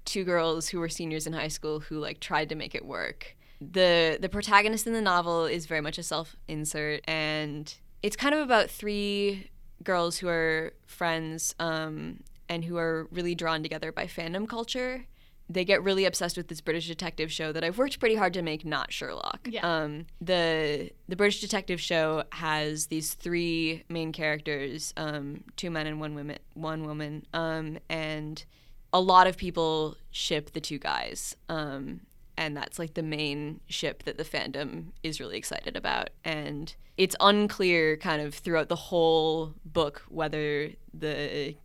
two 0.05 0.23
girls 0.23 0.69
who 0.69 0.79
were 0.79 0.89
seniors 0.89 1.27
in 1.27 1.33
high 1.33 1.47
school 1.47 1.79
who 1.79 1.99
like 1.99 2.19
tried 2.19 2.49
to 2.49 2.55
make 2.55 2.75
it 2.75 2.85
work? 2.85 3.35
The 3.61 4.17
the 4.19 4.29
protagonist 4.29 4.87
in 4.87 4.93
the 4.93 5.01
novel 5.01 5.45
is 5.45 5.67
very 5.67 5.79
much 5.79 5.97
a 5.97 6.03
self-insert 6.03 7.01
and 7.07 7.73
it's 8.01 8.17
kind 8.17 8.35
of 8.35 8.41
about 8.41 8.69
three 8.69 9.49
girls 9.83 10.17
who 10.17 10.27
are 10.27 10.73
friends 10.85 11.55
um, 11.59 12.23
and 12.49 12.65
who 12.65 12.77
are 12.77 13.07
really 13.11 13.35
drawn 13.35 13.63
together 13.63 13.91
by 13.91 14.05
fandom 14.05 14.47
culture 14.47 15.05
they 15.53 15.65
get 15.65 15.83
really 15.83 16.05
obsessed 16.05 16.37
with 16.37 16.47
this 16.47 16.61
British 16.61 16.87
detective 16.87 17.31
show 17.31 17.51
that 17.51 17.63
I've 17.63 17.77
worked 17.77 17.99
pretty 17.99 18.15
hard 18.15 18.33
to 18.33 18.41
make 18.41 18.65
not 18.65 18.91
Sherlock. 18.91 19.47
Yeah. 19.49 19.61
Um, 19.61 20.05
the 20.19 20.91
the 21.07 21.15
British 21.15 21.41
detective 21.41 21.79
show 21.79 22.23
has 22.31 22.87
these 22.87 23.13
three 23.13 23.83
main 23.89 24.11
characters, 24.11 24.93
um, 24.97 25.43
two 25.55 25.69
men 25.69 25.87
and 25.87 25.99
one 25.99 26.15
woman, 26.15 26.39
one 26.53 26.85
woman, 26.85 27.25
um, 27.33 27.77
and 27.89 28.43
a 28.91 28.99
lot 28.99 29.27
of 29.27 29.37
people 29.37 29.97
ship 30.11 30.53
the 30.53 30.61
two 30.61 30.79
guys. 30.79 31.35
Um, 31.49 32.01
and 32.37 32.57
that's 32.57 32.79
like 32.79 32.95
the 32.95 33.03
main 33.03 33.59
ship 33.67 34.03
that 34.03 34.17
the 34.17 34.23
fandom 34.23 34.85
is 35.03 35.19
really 35.19 35.37
excited 35.37 35.75
about. 35.75 36.09
And 36.23 36.73
it's 36.97 37.15
unclear 37.19 37.97
kind 37.97 38.21
of 38.21 38.33
throughout 38.33 38.69
the 38.69 38.75
whole 38.75 39.53
book 39.65 40.03
whether 40.09 40.69
the 40.93 41.55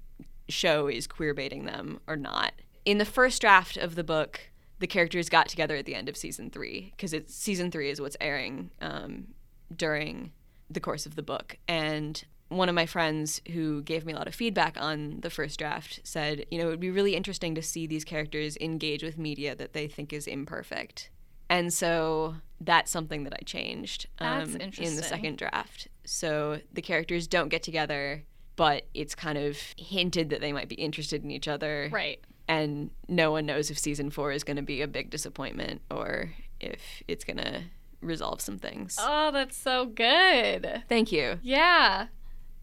show 0.49 0.89
is 0.89 1.07
queer 1.07 1.35
baiting 1.35 1.65
them 1.65 2.01
or 2.07 2.17
not. 2.17 2.53
In 2.85 2.99
the 2.99 3.05
first 3.05 3.41
draft 3.41 3.77
of 3.77 3.95
the 3.95 4.05
book, 4.05 4.51
the 4.79 4.87
characters 4.87 5.29
got 5.29 5.49
together 5.49 5.77
at 5.77 5.87
the 5.87 5.95
end 5.95 6.09
of 6.09 6.17
season 6.17 6.51
three 6.51 6.93
because 6.97 7.13
it's 7.13 7.35
season 7.35 7.71
three 7.71 7.91
is 7.91 8.01
what's 8.01 8.17
airing 8.21 8.71
um, 8.81 9.29
during 9.75 10.33
the 10.71 10.81
course 10.81 11.07
of 11.07 11.17
the 11.17 11.23
book. 11.23 11.57
And 11.67 12.23
one 12.49 12.69
of 12.69 12.75
my 12.75 12.87
friends 12.87 13.41
who 13.53 13.83
gave 13.83 14.07
me 14.07 14.13
a 14.13 14.17
lot 14.17 14.29
of 14.29 14.35
feedback 14.35 14.77
on 14.81 15.21
the 15.21 15.31
first 15.31 15.59
draft 15.59 16.01
said, 16.05 16.47
you 16.51 16.59
know, 16.59 16.69
it 16.69 16.71
would 16.71 16.81
be 16.81 16.91
really 16.91 17.15
interesting 17.15 17.55
to 17.55 17.63
see 17.63 17.87
these 17.87 18.05
characters 18.05 18.57
engage 18.61 19.03
with 19.03 19.19
media 19.19 19.55
that 19.55 19.73
they 19.73 19.87
think 19.87 20.13
is 20.13 20.27
imperfect. 20.27 21.11
And 21.51 21.73
so 21.73 22.37
that's 22.61 22.91
something 22.91 23.25
that 23.25 23.33
I 23.33 23.43
changed 23.45 24.07
um, 24.19 24.57
in 24.57 24.97
the 24.97 25.03
second 25.03 25.39
draft. 25.39 25.89
So 26.05 26.61
the 26.73 26.83
characters 26.83 27.27
don't 27.27 27.49
get 27.49 27.63
together, 27.63 28.25
but 28.57 28.87
it's 28.93 29.15
kind 29.15 29.39
of 29.39 29.59
hinted 29.77 30.31
that 30.31 30.41
they 30.41 30.53
might 30.53 30.69
be 30.69 30.75
interested 30.75 31.25
in 31.25 31.31
each 31.31 31.49
other. 31.49 31.89
Right. 31.91 32.21
And 32.49 32.91
no 33.09 33.31
one 33.31 33.45
knows 33.47 33.71
if 33.71 33.79
season 33.79 34.11
four 34.11 34.33
is 34.33 34.43
going 34.43 34.57
to 34.57 34.63
be 34.63 34.81
a 34.81 34.89
big 34.89 35.11
disappointment 35.11 35.83
or 35.91 36.31
if 36.61 37.03
it's 37.07 37.23
going 37.25 37.37
to 37.37 37.63
resolve 38.01 38.41
some 38.41 38.59
things. 38.59 38.97
Oh, 38.99 39.31
that's 39.31 39.57
so 39.57 39.85
good. 39.87 40.83
Thank 40.89 41.13
you. 41.13 41.39
Yeah. 41.43 42.07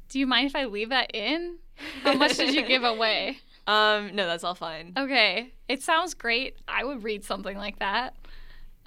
Do 0.09 0.19
you 0.19 0.25
mind 0.25 0.47
if 0.47 0.55
I 0.55 0.65
leave 0.65 0.89
that 0.89 1.11
in? 1.13 1.57
How 2.03 2.13
much 2.13 2.37
did 2.37 2.55
you 2.55 2.65
give 2.65 2.83
away? 2.95 3.37
Um, 3.67 4.15
no, 4.15 4.25
that's 4.27 4.43
all 4.43 4.55
fine. 4.55 4.93
Okay. 4.97 5.53
It 5.67 5.83
sounds 5.83 6.13
great. 6.13 6.55
I 6.67 6.83
would 6.83 7.03
read 7.03 7.23
something 7.23 7.57
like 7.57 7.79
that. 7.79 8.15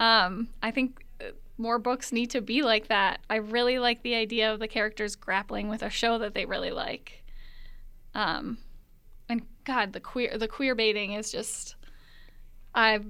Um, 0.01 0.49
I 0.63 0.71
think 0.71 1.05
uh, 1.21 1.31
more 1.59 1.79
books 1.79 2.13
need 2.13 2.31
to 2.31 2.41
be 2.41 2.63
like 2.63 2.89
that. 2.89 3.21
I 3.29 3.37
really 3.37 3.79
like 3.79 4.03
the 4.03 4.15
idea 4.15 4.53
of 4.53 4.61
the 4.61 4.69
characters 4.69 5.17
grappling 5.17 5.69
with 5.69 5.83
a 5.83 5.91
show 5.91 6.19
that 6.19 6.35
they 6.35 6.45
really 6.45 6.71
like. 6.71 7.25
Um, 8.15 8.59
and 9.29 9.43
God, 9.65 9.93
the 9.93 10.01
queer 10.01 10.37
the 10.39 10.49
queer 10.49 10.75
baiting 10.75 11.13
is 11.13 11.31
just 11.33 11.77
I've 12.75 13.07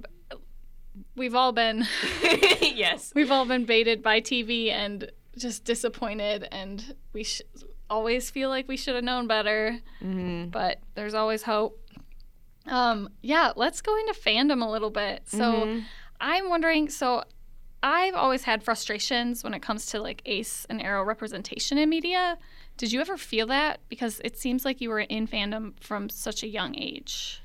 we've 1.16 1.34
all 1.34 1.52
been 1.52 1.86
yes. 2.60 3.12
we've 3.16 3.30
all 3.30 3.44
been 3.46 3.64
baited 3.64 4.02
by 4.02 4.20
TV 4.20 4.70
and 4.72 5.10
just 5.36 5.64
disappointed 5.64 6.48
and 6.50 6.94
we 7.12 7.22
sh- 7.22 7.42
always 7.88 8.30
feel 8.30 8.48
like 8.48 8.66
we 8.68 8.76
should 8.76 8.94
have 8.96 9.04
known 9.04 9.26
better 9.28 9.78
hmm 10.00 10.46
but 10.46 10.80
there's 10.94 11.14
always 11.14 11.42
hope 11.44 11.80
um 12.66 13.08
yeah 13.22 13.52
let's 13.56 13.80
go 13.80 13.96
into 13.96 14.12
fandom 14.12 14.62
a 14.66 14.68
little 14.68 14.90
bit 14.90 15.22
so 15.26 15.38
Mhm. 15.64 15.84
i'm 16.20 16.50
wondering 16.50 16.88
so 16.88 17.22
i've 17.82 18.14
always 18.14 18.44
had 18.44 18.62
frustrations 18.62 19.42
when 19.44 19.54
it 19.54 19.60
comes 19.62 19.86
to 19.86 20.00
like 20.00 20.22
ace 20.26 20.66
and 20.68 20.80
aro 20.80 21.04
representation 21.04 21.78
in 21.78 21.88
media 21.88 22.36
did 22.76 22.92
you 22.92 23.00
ever 23.00 23.16
feel 23.16 23.46
that 23.46 23.80
because 23.88 24.20
it 24.24 24.36
seems 24.36 24.64
like 24.64 24.80
you 24.80 24.88
were 24.88 25.00
in 25.00 25.26
fandom 25.26 25.72
from 25.80 26.08
such 26.08 26.42
a 26.42 26.48
young 26.48 26.74
age 26.76 27.40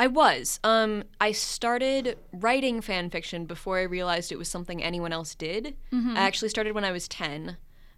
I 0.00 0.06
was. 0.06 0.60
Um, 0.62 1.02
I 1.20 1.32
started 1.32 2.18
writing 2.32 2.80
fan 2.80 3.10
fiction 3.10 3.46
before 3.46 3.78
I 3.80 3.82
realized 3.82 4.30
it 4.30 4.38
was 4.38 4.48
something 4.48 4.80
anyone 4.80 5.12
else 5.12 5.34
did. 5.34 5.74
I 5.92 6.20
actually 6.20 6.50
started 6.50 6.72
when 6.76 6.84
I 6.84 6.92
was 6.92 7.08
10. 7.08 7.56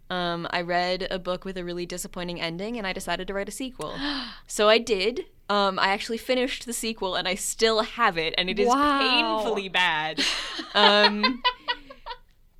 Um, 0.09 0.47
I 0.49 0.61
read 0.61 1.07
a 1.11 1.19
book 1.19 1.45
with 1.45 1.59
a 1.59 1.63
really 1.63 1.85
disappointing 1.85 2.41
ending 2.41 2.79
and 2.79 2.87
I 2.87 2.91
decided 2.93 3.27
to 3.27 3.35
write 3.35 3.49
a 3.49 3.51
sequel. 3.51 3.99
so 4.47 4.67
I 4.67 4.79
did. 4.79 5.25
Um, 5.47 5.77
I 5.77 5.89
actually 5.89 6.17
finished 6.17 6.65
the 6.65 6.73
sequel 6.73 7.13
and 7.15 7.27
I 7.27 7.35
still 7.35 7.81
have 7.83 8.17
it, 8.17 8.33
and 8.35 8.49
it 8.49 8.57
is 8.57 8.67
Wow. 8.69 8.99
painfully 9.43 9.69
bad. 9.69 10.23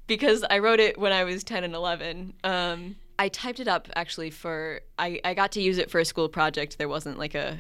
Because 0.08 0.44
I 0.50 0.60
wrote 0.60 0.80
it 0.80 0.98
when 0.98 1.12
I 1.14 1.24
was 1.24 1.44
10 1.44 1.64
and 1.64 1.74
11. 1.74 2.34
Um, 2.44 2.96
I 3.18 3.30
typed 3.30 3.60
it 3.60 3.68
up 3.68 3.88
actually 3.96 4.30
for, 4.30 4.82
I, 4.98 5.22
I 5.24 5.34
got 5.34 5.52
to 5.54 5.62
use 5.62 5.78
it 5.78 5.90
for 5.92 6.00
a 6.00 6.06
school 6.06 6.28
project. 6.28 6.78
There 6.78 6.90
wasn't 6.90 7.18
like 7.18 7.36
a 7.36 7.60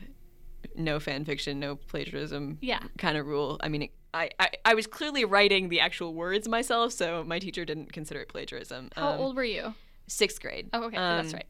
no 0.76 1.00
fan 1.00 1.26
fiction, 1.26 1.60
no 1.60 1.76
plagiarism 1.76 2.58
yeah 2.62 2.80
kind 2.98 3.18
of 3.18 3.26
rule. 3.28 3.58
I 3.62 3.70
mean, 3.70 3.84
it, 3.84 3.92
I, 4.14 4.30
I, 4.40 4.50
I 4.66 4.74
was 4.74 4.88
clearly 4.88 5.26
writing 5.26 5.70
the 5.70 5.80
actual 5.80 6.14
words 6.14 6.48
myself, 6.48 6.94
so 6.94 7.24
my 7.24 7.40
teacher 7.40 7.66
didn't 7.66 7.94
consider 7.94 8.22
it 8.22 8.30
plagiarism. 8.30 8.90
how 8.96 9.14
Um, 9.14 9.20
old 9.20 9.36
were 9.36 9.44
you 9.44 9.74
Sixth 10.08 10.42
grade. 10.42 10.70
oh 10.74 10.84
okay 10.86 10.98
that's 10.98 11.34
Um, 11.34 11.38
right 11.38 11.48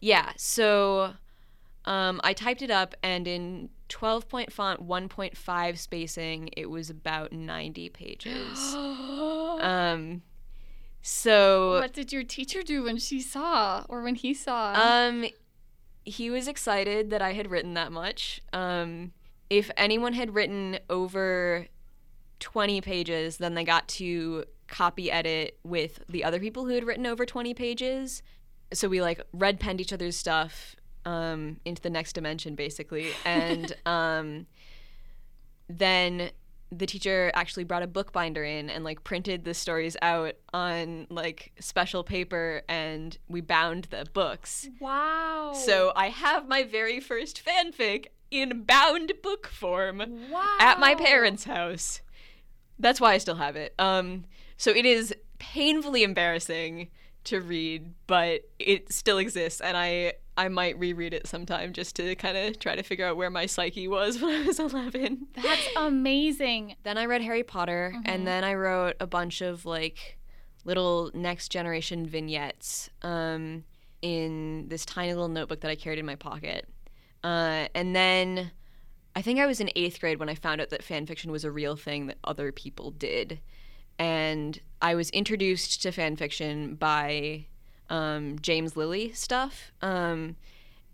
Yeah, 0.00 0.30
so 0.36 1.14
um, 1.84 2.20
I 2.24 2.32
typed 2.32 2.62
it 2.62 2.70
up, 2.70 2.94
and 3.02 3.26
in 3.26 3.70
12 3.88 4.28
point 4.28 4.52
font, 4.52 4.86
1.5 4.86 5.78
spacing, 5.78 6.50
it 6.56 6.70
was 6.70 6.90
about 6.90 7.32
90 7.32 7.88
pages. 7.90 8.74
um, 8.74 10.22
so 11.06 11.80
what 11.80 11.92
did 11.92 12.12
your 12.12 12.24
teacher 12.24 12.62
do 12.62 12.82
when 12.82 12.96
she 12.96 13.20
saw 13.20 13.84
or 13.88 14.02
when 14.02 14.14
he 14.14 14.32
saw 14.32 14.74
um, 14.74 15.26
he 16.04 16.30
was 16.30 16.48
excited 16.48 17.10
that 17.10 17.22
I 17.22 17.32
had 17.32 17.50
written 17.50 17.74
that 17.74 17.90
much. 17.90 18.42
Um, 18.52 19.12
if 19.48 19.70
anyone 19.76 20.12
had 20.12 20.34
written 20.34 20.78
over 20.90 21.66
20 22.40 22.80
pages, 22.80 23.38
then 23.38 23.54
they 23.54 23.64
got 23.64 23.88
to 23.88 24.44
copy 24.66 25.10
edit 25.10 25.58
with 25.62 26.00
the 26.08 26.24
other 26.24 26.40
people 26.40 26.64
who 26.64 26.74
had 26.74 26.84
written 26.84 27.06
over 27.06 27.24
20 27.24 27.54
pages. 27.54 28.22
So 28.72 28.88
we 28.88 29.00
like 29.00 29.20
red 29.32 29.60
penned 29.60 29.80
each 29.80 29.92
other's 29.92 30.16
stuff 30.16 30.76
um, 31.04 31.60
into 31.64 31.80
the 31.80 31.90
next 31.90 32.14
dimension, 32.14 32.54
basically. 32.54 33.10
And 33.24 33.74
um, 33.86 34.46
then 35.68 36.30
the 36.78 36.86
teacher 36.86 37.30
actually 37.34 37.64
brought 37.64 37.82
a 37.82 37.86
bookbinder 37.86 38.44
in 38.44 38.70
and 38.70 38.84
like 38.84 39.04
printed 39.04 39.44
the 39.44 39.54
stories 39.54 39.96
out 40.02 40.34
on 40.52 41.06
like 41.10 41.52
special 41.60 42.04
paper 42.04 42.62
and 42.68 43.18
we 43.28 43.40
bound 43.40 43.84
the 43.84 44.06
books. 44.12 44.68
wow 44.80 45.52
So 45.54 45.92
I 45.94 46.08
have 46.08 46.48
my 46.48 46.62
very 46.62 47.00
first 47.00 47.42
fanfic 47.44 48.06
in 48.30 48.62
bound 48.64 49.12
book 49.22 49.46
form 49.46 50.02
wow 50.30 50.56
at 50.60 50.80
my 50.80 50.94
parents' 50.94 51.44
house. 51.44 52.00
That's 52.78 53.00
why 53.00 53.12
I 53.12 53.18
still 53.18 53.36
have 53.36 53.56
it. 53.56 53.74
Um, 53.78 54.24
so 54.56 54.70
it 54.70 54.84
is 54.84 55.14
painfully 55.38 56.02
embarrassing 56.02 56.90
to 57.24 57.40
read, 57.40 57.94
but 58.06 58.42
it 58.58 58.92
still 58.92 59.18
exists, 59.18 59.60
and 59.60 59.76
I 59.76 60.14
I 60.36 60.48
might 60.48 60.78
reread 60.78 61.14
it 61.14 61.26
sometime 61.26 61.72
just 61.72 61.96
to 61.96 62.14
kind 62.16 62.36
of 62.36 62.58
try 62.58 62.74
to 62.74 62.82
figure 62.82 63.06
out 63.06 63.16
where 63.16 63.30
my 63.30 63.46
psyche 63.46 63.86
was 63.88 64.18
when 64.20 64.42
I 64.42 64.46
was 64.46 64.58
eleven. 64.58 65.28
that's 65.34 65.68
amazing 65.76 66.76
Then 66.82 66.98
I 66.98 67.06
read 67.06 67.22
Harry 67.22 67.42
Potter, 67.42 67.94
and 68.04 68.26
then 68.26 68.44
I 68.44 68.54
wrote 68.54 68.96
a 69.00 69.06
bunch 69.06 69.40
of 69.40 69.64
like 69.64 70.18
little 70.64 71.10
next 71.14 71.50
generation 71.50 72.06
vignettes 72.06 72.88
um, 73.02 73.64
in 74.02 74.66
this 74.68 74.84
tiny 74.86 75.12
little 75.12 75.28
notebook 75.28 75.60
that 75.60 75.70
I 75.70 75.76
carried 75.76 75.98
in 75.98 76.06
my 76.06 76.16
pocket. 76.16 76.66
Uh, 77.22 77.68
and 77.74 77.94
then 77.94 78.50
I 79.16 79.22
think 79.22 79.38
I 79.38 79.46
was 79.46 79.60
in 79.60 79.70
eighth 79.76 80.00
grade 80.00 80.18
when 80.18 80.28
I 80.28 80.34
found 80.34 80.60
out 80.60 80.70
that 80.70 80.82
fan 80.82 81.06
fiction 81.06 81.30
was 81.30 81.44
a 81.44 81.50
real 81.50 81.76
thing 81.76 82.06
that 82.08 82.18
other 82.24 82.50
people 82.50 82.90
did. 82.90 83.40
And 83.98 84.58
I 84.82 84.94
was 84.94 85.10
introduced 85.10 85.82
to 85.82 85.92
fan 85.92 86.16
fiction 86.16 86.74
by 86.74 87.46
um, 87.90 88.38
James 88.40 88.76
Lily 88.76 89.12
stuff. 89.12 89.72
Um, 89.82 90.36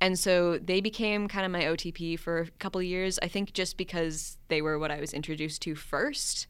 and 0.00 0.18
so 0.18 0.58
they 0.58 0.80
became 0.80 1.28
kind 1.28 1.44
of 1.44 1.52
my 1.52 1.62
OTP 1.62 2.18
for 2.18 2.40
a 2.40 2.50
couple 2.52 2.80
of 2.80 2.86
years. 2.86 3.18
I 3.22 3.28
think 3.28 3.52
just 3.52 3.76
because 3.76 4.38
they 4.48 4.62
were 4.62 4.78
what 4.78 4.90
I 4.90 5.00
was 5.00 5.12
introduced 5.12 5.62
to 5.62 5.74
first. 5.74 6.46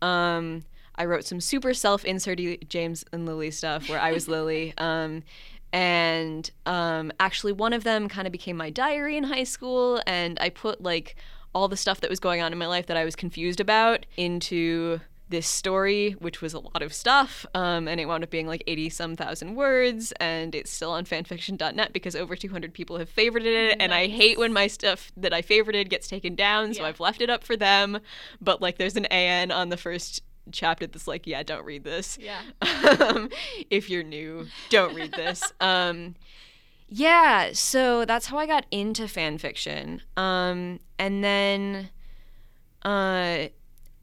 Um, 0.00 0.64
I 0.94 1.04
wrote 1.04 1.24
some 1.24 1.40
super 1.40 1.74
self-inserty 1.74 2.68
James 2.68 3.04
and 3.12 3.26
Lily 3.26 3.50
stuff 3.50 3.88
where 3.88 4.00
I 4.00 4.12
was 4.12 4.28
Lily. 4.28 4.72
Um, 4.78 5.22
and 5.72 6.50
um, 6.64 7.12
actually, 7.20 7.52
one 7.52 7.74
of 7.74 7.84
them 7.84 8.08
kind 8.08 8.26
of 8.26 8.32
became 8.32 8.56
my 8.56 8.70
diary 8.70 9.16
in 9.16 9.24
high 9.24 9.44
school, 9.44 10.00
and 10.06 10.38
I 10.40 10.48
put 10.48 10.82
like 10.82 11.16
all 11.54 11.68
the 11.68 11.76
stuff 11.76 12.00
that 12.00 12.08
was 12.08 12.20
going 12.20 12.40
on 12.40 12.52
in 12.52 12.58
my 12.58 12.66
life 12.66 12.86
that 12.86 12.96
I 12.96 13.04
was 13.04 13.16
confused 13.16 13.60
about 13.60 14.06
into 14.16 15.00
this 15.28 15.46
story, 15.48 16.12
which 16.20 16.40
was 16.40 16.54
a 16.54 16.60
lot 16.60 16.82
of 16.82 16.94
stuff, 16.94 17.44
um, 17.54 17.88
and 17.88 18.00
it 18.00 18.06
wound 18.06 18.22
up 18.22 18.30
being 18.30 18.46
like 18.46 18.62
80 18.66 18.90
some 18.90 19.16
thousand 19.16 19.56
words, 19.56 20.12
and 20.20 20.54
it's 20.54 20.70
still 20.70 20.92
on 20.92 21.04
fanfiction.net 21.04 21.92
because 21.92 22.14
over 22.14 22.36
200 22.36 22.72
people 22.72 22.98
have 22.98 23.12
favorited 23.12 23.70
it, 23.72 23.76
and 23.80 23.92
I 23.92 24.06
hate 24.06 24.38
when 24.38 24.52
my 24.52 24.68
stuff 24.68 25.10
that 25.16 25.32
I 25.32 25.42
favorited 25.42 25.88
gets 25.88 26.06
taken 26.06 26.34
down, 26.36 26.74
so 26.74 26.82
Yeah. 26.82 26.88
I've 26.88 27.00
left 27.00 27.20
it 27.20 27.28
up 27.28 27.42
for 27.42 27.56
them. 27.56 27.98
But 28.40 28.62
like, 28.62 28.78
there's 28.78 28.96
an 28.96 29.06
AN 29.06 29.50
on 29.50 29.68
the 29.70 29.76
first 29.76 30.22
chapter 30.52 30.86
that's 30.86 31.08
like, 31.08 31.26
yeah, 31.26 31.42
don't 31.42 31.64
read 31.64 31.82
this. 31.82 32.16
yeah 32.20 32.42
um, 33.00 33.28
if 33.68 33.90
you're 33.90 34.04
new, 34.04 34.46
don't 34.70 34.94
read 34.94 35.12
this. 35.12 35.42
Um, 35.60 36.14
yeah, 36.88 37.50
so 37.52 38.04
that's 38.04 38.26
how 38.26 38.38
I 38.38 38.46
got 38.46 38.64
into 38.70 39.04
fanfiction. 39.06 40.02
Um, 40.16 40.78
and 41.00 41.24
then 41.24 41.90
Uh, 42.84 43.48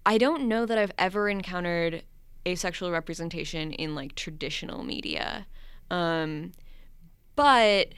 I 0.06 0.18
don't 0.18 0.48
know 0.48 0.66
that 0.66 0.78
I've 0.78 0.92
ever 0.98 1.30
encountered 1.30 2.04
asexual 2.46 2.92
representation 2.92 3.72
in 3.72 3.96
like 3.96 4.16
traditional 4.16 4.84
media. 4.84 5.48
Um, 5.90 6.52
but 7.36 7.94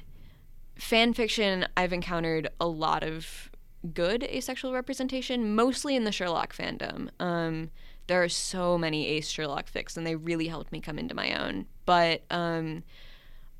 fan 0.77 1.13
fiction, 1.13 1.67
I've 1.75 1.93
encountered 1.93 2.49
a 2.59 2.67
lot 2.67 3.03
of 3.03 3.49
good 3.93 4.23
asexual 4.23 4.73
representation, 4.73 5.55
mostly 5.55 5.95
in 5.95 6.03
the 6.03 6.11
Sherlock 6.11 6.55
fandom. 6.55 7.09
Um, 7.19 7.69
there 8.07 8.23
are 8.23 8.29
so 8.29 8.77
many 8.77 9.07
ace 9.07 9.29
Sherlock 9.29 9.71
fics, 9.71 9.97
and 9.97 10.05
they 10.05 10.15
really 10.15 10.47
helped 10.47 10.71
me 10.71 10.79
come 10.79 10.99
into 10.99 11.15
my 11.15 11.33
own. 11.33 11.65
But 11.85 12.23
um, 12.29 12.83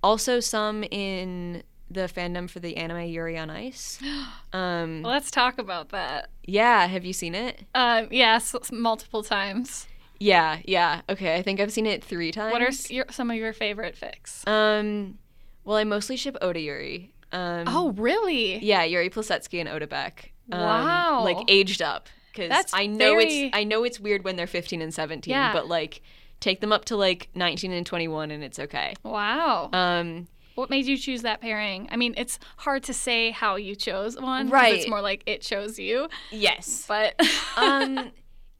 also 0.03 0.39
some 0.39 0.83
in 0.83 1.63
the 1.89 2.01
fandom 2.01 2.49
for 2.49 2.59
the 2.59 2.77
anime 2.77 3.03
Yuri 3.05 3.37
on 3.37 3.49
Ice. 3.49 3.99
Um, 4.53 5.01
Let's 5.01 5.31
talk 5.31 5.57
about 5.57 5.89
that. 5.89 6.29
yeah, 6.45 6.87
have 6.87 7.03
you 7.03 7.11
seen 7.11 7.35
it? 7.35 7.63
Uh, 7.75 8.03
yes, 8.09 8.55
multiple 8.71 9.21
times. 9.21 9.85
Yeah, 10.17 10.59
yeah. 10.63 11.01
Okay, 11.09 11.35
I 11.35 11.41
think 11.41 11.59
I've 11.59 11.73
seen 11.73 11.85
it 11.85 12.01
three 12.01 12.31
times. 12.31 12.53
What 12.53 12.61
are 12.61 12.67
s- 12.69 12.89
your, 12.89 13.05
some 13.11 13.29
of 13.29 13.35
your 13.35 13.51
favorite 13.51 13.97
fics? 13.99 14.47
Um, 14.47 15.17
well, 15.65 15.75
I 15.75 15.83
mostly 15.83 16.15
ship 16.15 16.37
Otayuri. 16.41 17.09
Um, 17.33 17.65
oh, 17.67 17.91
really? 17.97 18.63
yeah, 18.63 18.83
Yuri 18.85 19.09
Plisetsky 19.09 19.59
and 19.59 19.67
Otabek. 19.67 20.31
Um, 20.53 20.61
Wow. 20.61 21.23
Like 21.25 21.43
aged 21.49 21.81
up 21.81 22.07
because 22.31 22.71
I 22.73 22.85
know 22.85 22.97
very- 23.15 23.25
it's 23.47 23.57
I 23.57 23.65
know 23.65 23.83
it's 23.83 23.99
weird 23.99 24.23
when 24.23 24.37
they're 24.37 24.47
15 24.47 24.81
and 24.81 24.93
17, 24.93 25.29
Yeah. 25.33 25.51
but 25.51 25.67
like 25.67 26.01
take 26.39 26.61
them 26.61 26.71
up 26.71 26.85
to 26.85 26.95
like 26.95 27.27
19 27.35 27.73
and 27.73 27.85
21 27.85 28.31
and 28.31 28.41
it's 28.41 28.59
okay. 28.59 28.93
Wow. 29.03 29.69
Um, 29.73 30.27
what 30.55 30.69
made 30.69 30.85
you 30.85 30.97
choose 30.97 31.21
that 31.21 31.41
pairing? 31.41 31.87
I 31.91 31.95
mean, 31.97 32.13
it's 32.17 32.39
hard 32.57 32.83
to 32.83 32.93
say 32.93 33.31
how 33.31 33.55
you 33.57 33.75
chose 33.75 34.19
one. 34.19 34.49
Right. 34.49 34.75
It's 34.75 34.89
more 34.89 35.01
like 35.01 35.23
it 35.25 35.41
chose 35.41 35.77
you. 35.77 36.07
yes. 36.31 36.85
But 36.87 37.15
um, 37.57 38.11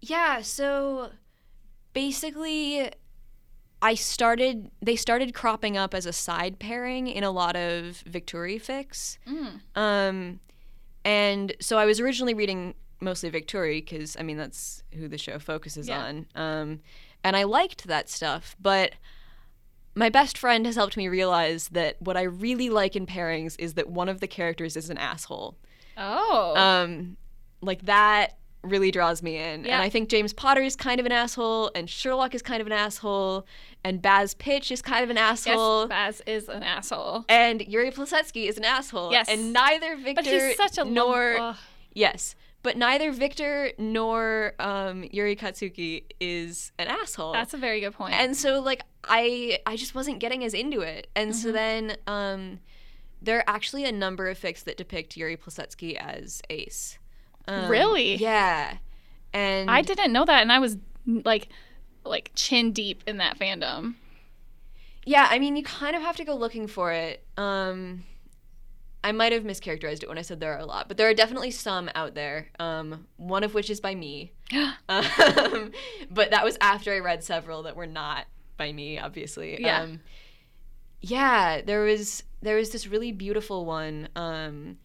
yeah. 0.01 0.41
So 0.41 1.09
basically, 1.93 2.89
I 3.81 3.95
started. 3.95 4.69
They 4.81 4.95
started 4.95 5.33
cropping 5.33 5.77
up 5.77 5.93
as 5.93 6.05
a 6.05 6.13
side 6.13 6.59
pairing 6.59 7.07
in 7.07 7.23
a 7.23 7.31
lot 7.31 7.55
of 7.55 8.03
Victuuri 8.09 8.61
fics. 8.61 9.17
Mm. 9.27 9.61
Um, 9.75 10.39
and 11.03 11.53
so 11.59 11.77
I 11.77 11.85
was 11.85 11.99
originally 11.99 12.33
reading 12.33 12.73
mostly 13.01 13.29
Victuuri 13.29 13.85
because 13.85 14.15
I 14.19 14.23
mean 14.23 14.37
that's 14.37 14.83
who 14.93 15.07
the 15.07 15.17
show 15.17 15.37
focuses 15.39 15.87
Yeah. 15.87 16.03
on. 16.05 16.25
Um, 16.35 16.79
and 17.23 17.35
I 17.35 17.43
liked 17.43 17.87
that 17.87 18.09
stuff, 18.09 18.55
but 18.59 18.93
my 19.95 20.09
best 20.09 20.37
friend 20.37 20.65
has 20.65 20.75
helped 20.75 20.97
me 20.97 21.07
realize 21.07 21.69
that 21.69 21.95
what 22.01 22.17
I 22.17 22.23
really 22.23 22.69
like 22.69 22.95
in 22.95 23.05
pairings 23.05 23.55
is 23.59 23.75
that 23.75 23.89
one 23.89 24.09
of 24.09 24.19
the 24.19 24.27
characters 24.27 24.75
is 24.75 24.89
an 24.89 24.97
asshole. 24.97 25.55
oh, 25.97 26.53
Um, 26.55 27.17
like 27.61 27.85
that 27.85 28.37
really 28.63 28.89
draws 28.91 29.21
me 29.23 29.37
in. 29.37 29.63
Yeah. 29.63 29.75
And 29.75 29.81
I 29.83 29.89
think 29.89 30.09
James 30.09 30.33
Potter 30.33 30.61
is 30.61 30.75
kind 30.75 30.99
of 30.99 31.05
an 31.05 31.11
asshole, 31.11 31.71
and 31.75 31.89
Sherlock 31.89 32.33
is 32.35 32.41
kind 32.41 32.61
of 32.61 32.67
an 32.67 32.73
asshole, 32.73 33.45
and 33.83 34.01
Baz 34.01 34.33
Pitch 34.33 34.71
is 34.71 34.81
kind 34.81 35.03
of 35.03 35.09
an 35.11 35.17
asshole. 35.17 35.81
yes, 35.81 35.89
Baz 35.89 36.21
is 36.25 36.49
an 36.49 36.63
asshole. 36.63 37.25
and 37.29 37.61
Yuri 37.61 37.91
Plisetsky 37.91 38.47
is 38.49 38.57
an 38.57 38.65
asshole. 38.65 39.11
Yes. 39.11 39.29
And 39.29 39.53
neither 39.53 39.95
Victor 39.95 40.13
But 40.15 40.25
he's 40.25 40.57
such 40.57 40.77
a 40.79 40.83
nor 40.83 41.37
Ugh. 41.39 41.55
yes, 41.93 42.35
but 42.63 42.75
neither 42.75 43.11
Victor 43.11 43.71
nor 43.77 44.53
um, 44.59 45.03
Yuri 45.11 45.35
Katsuki 45.35 46.05
is 46.19 46.71
an 46.79 46.87
asshole. 46.87 47.33
That's 47.33 47.53
a 47.53 47.57
very 47.57 47.79
good 47.81 47.93
point. 47.93 48.15
and 48.15 48.35
so 48.35 48.59
like 48.59 48.81
I 49.07 49.59
I 49.65 49.75
just 49.75 49.95
wasn't 49.95 50.19
getting 50.19 50.43
as 50.43 50.53
into 50.53 50.81
it. 50.81 51.07
And 51.15 51.35
so 51.35 51.49
Mhm. 51.49 51.53
then 51.53 51.97
um, 52.07 52.59
there 53.21 53.39
are 53.39 53.43
actually 53.47 53.85
a 53.85 53.91
number 53.91 54.27
of 54.29 54.39
fics 54.39 54.63
that 54.65 54.77
depict 54.77 55.15
Yuri 55.17 55.37
Plisetsky 55.37 55.95
as 55.95 56.41
Ace. 56.49 56.97
Um, 57.47 57.69
Really? 57.69 58.15
Yeah. 58.15 58.77
And 59.33 59.69
I 59.69 59.81
didn't 59.81 60.13
know 60.13 60.25
that, 60.25 60.41
and 60.41 60.51
I 60.51 60.59
was 60.59 60.77
like, 61.05 61.49
like 62.05 62.31
chin 62.35 62.71
deep 62.71 63.03
in 63.05 63.17
that 63.17 63.37
fandom. 63.37 63.95
Yeah, 65.05 65.27
I 65.29 65.37
mean, 65.39 65.55
you 65.55 65.63
kind 65.63 65.95
of 65.95 66.01
have 66.01 66.15
to 66.17 66.23
go 66.23 66.35
looking 66.35 66.67
for 66.67 66.91
it. 66.91 67.23
Um, 67.37 68.05
I 69.03 69.11
might 69.11 69.33
have 69.33 69.43
mischaracterized 69.43 70.01
it 70.01 70.09
when 70.09 70.17
I 70.17 70.23
said 70.23 70.39
there 70.39 70.53
are 70.55 70.59
a 70.59 70.65
lot, 70.65 70.87
but 70.87 70.97
there 70.97 71.07
are 71.07 71.13
definitely 71.13 71.51
some 71.51 71.91
out 71.93 72.15
there. 72.15 72.47
Um, 72.59 73.05
one 73.17 73.43
of 73.43 73.53
which 73.53 73.69
is 73.69 73.79
by 73.79 73.93
me, 73.93 74.31
um, 74.89 75.71
but 76.09 76.31
that 76.31 76.43
was 76.43 76.57
after 76.61 76.91
I 76.93 76.99
read 76.99 77.23
several 77.23 77.63
that 77.63 77.75
were 77.75 77.85
not 77.85 78.25
by 78.57 78.71
me, 78.71 78.99
obviously. 78.99 79.61
Yeah. 79.61 79.81
Um, 79.81 79.99
yeah, 81.01 81.61
there 81.61 81.81
was 81.81 82.23
there 82.41 82.55
was 82.55 82.71
this 82.71 82.87
really 82.87 83.11
beautiful 83.11 83.65
one. 83.65 84.09
Um, 84.15 84.77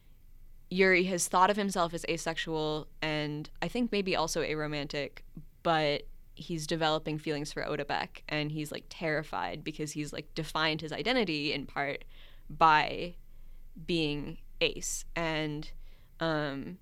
Yuri 0.71 1.05
has 1.05 1.29
thought 1.29 1.51
of 1.51 1.57
himself 1.57 1.95
as 1.95 2.05
asexual 2.09 2.87
and 3.03 3.51
I 3.61 3.69
think 3.69 3.91
maybe 3.91 4.15
also 4.15 4.43
aromantic, 4.43 5.19
but 5.63 6.03
he's 6.35 6.67
developing 6.67 7.19
feelings 7.19 7.53
for 7.53 7.63
Otabek 7.63 8.23
and 8.29 8.51
he's 8.53 8.73
like 8.73 8.85
terrified 8.89 9.63
because 9.65 9.93
he's 9.93 10.13
like 10.13 10.35
defined 10.35 10.81
his 10.81 10.93
identity 10.93 11.53
in 11.53 11.67
part 11.67 12.05
by 12.49 13.15
being 13.87 14.39
ace 14.61 15.05
and 15.17 15.71
um 16.19 16.77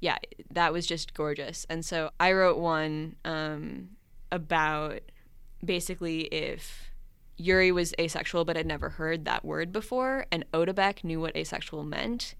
yeah 0.00 0.18
that 0.50 0.72
was 0.72 0.86
just 0.86 1.14
gorgeous 1.14 1.66
and 1.68 1.84
so 1.84 2.10
i 2.20 2.30
wrote 2.30 2.58
one 2.58 3.16
um 3.24 3.88
about 4.30 5.00
basically 5.64 6.22
if 6.22 6.90
yuri 7.36 7.72
was 7.72 7.94
asexual 7.98 8.44
but 8.44 8.56
had 8.56 8.66
never 8.66 8.90
heard 8.90 9.24
that 9.24 9.44
word 9.44 9.72
before 9.72 10.26
and 10.30 10.44
Otabek 10.52 11.02
knew 11.04 11.20
what 11.20 11.36
asexual 11.36 11.82
meant 11.82 12.34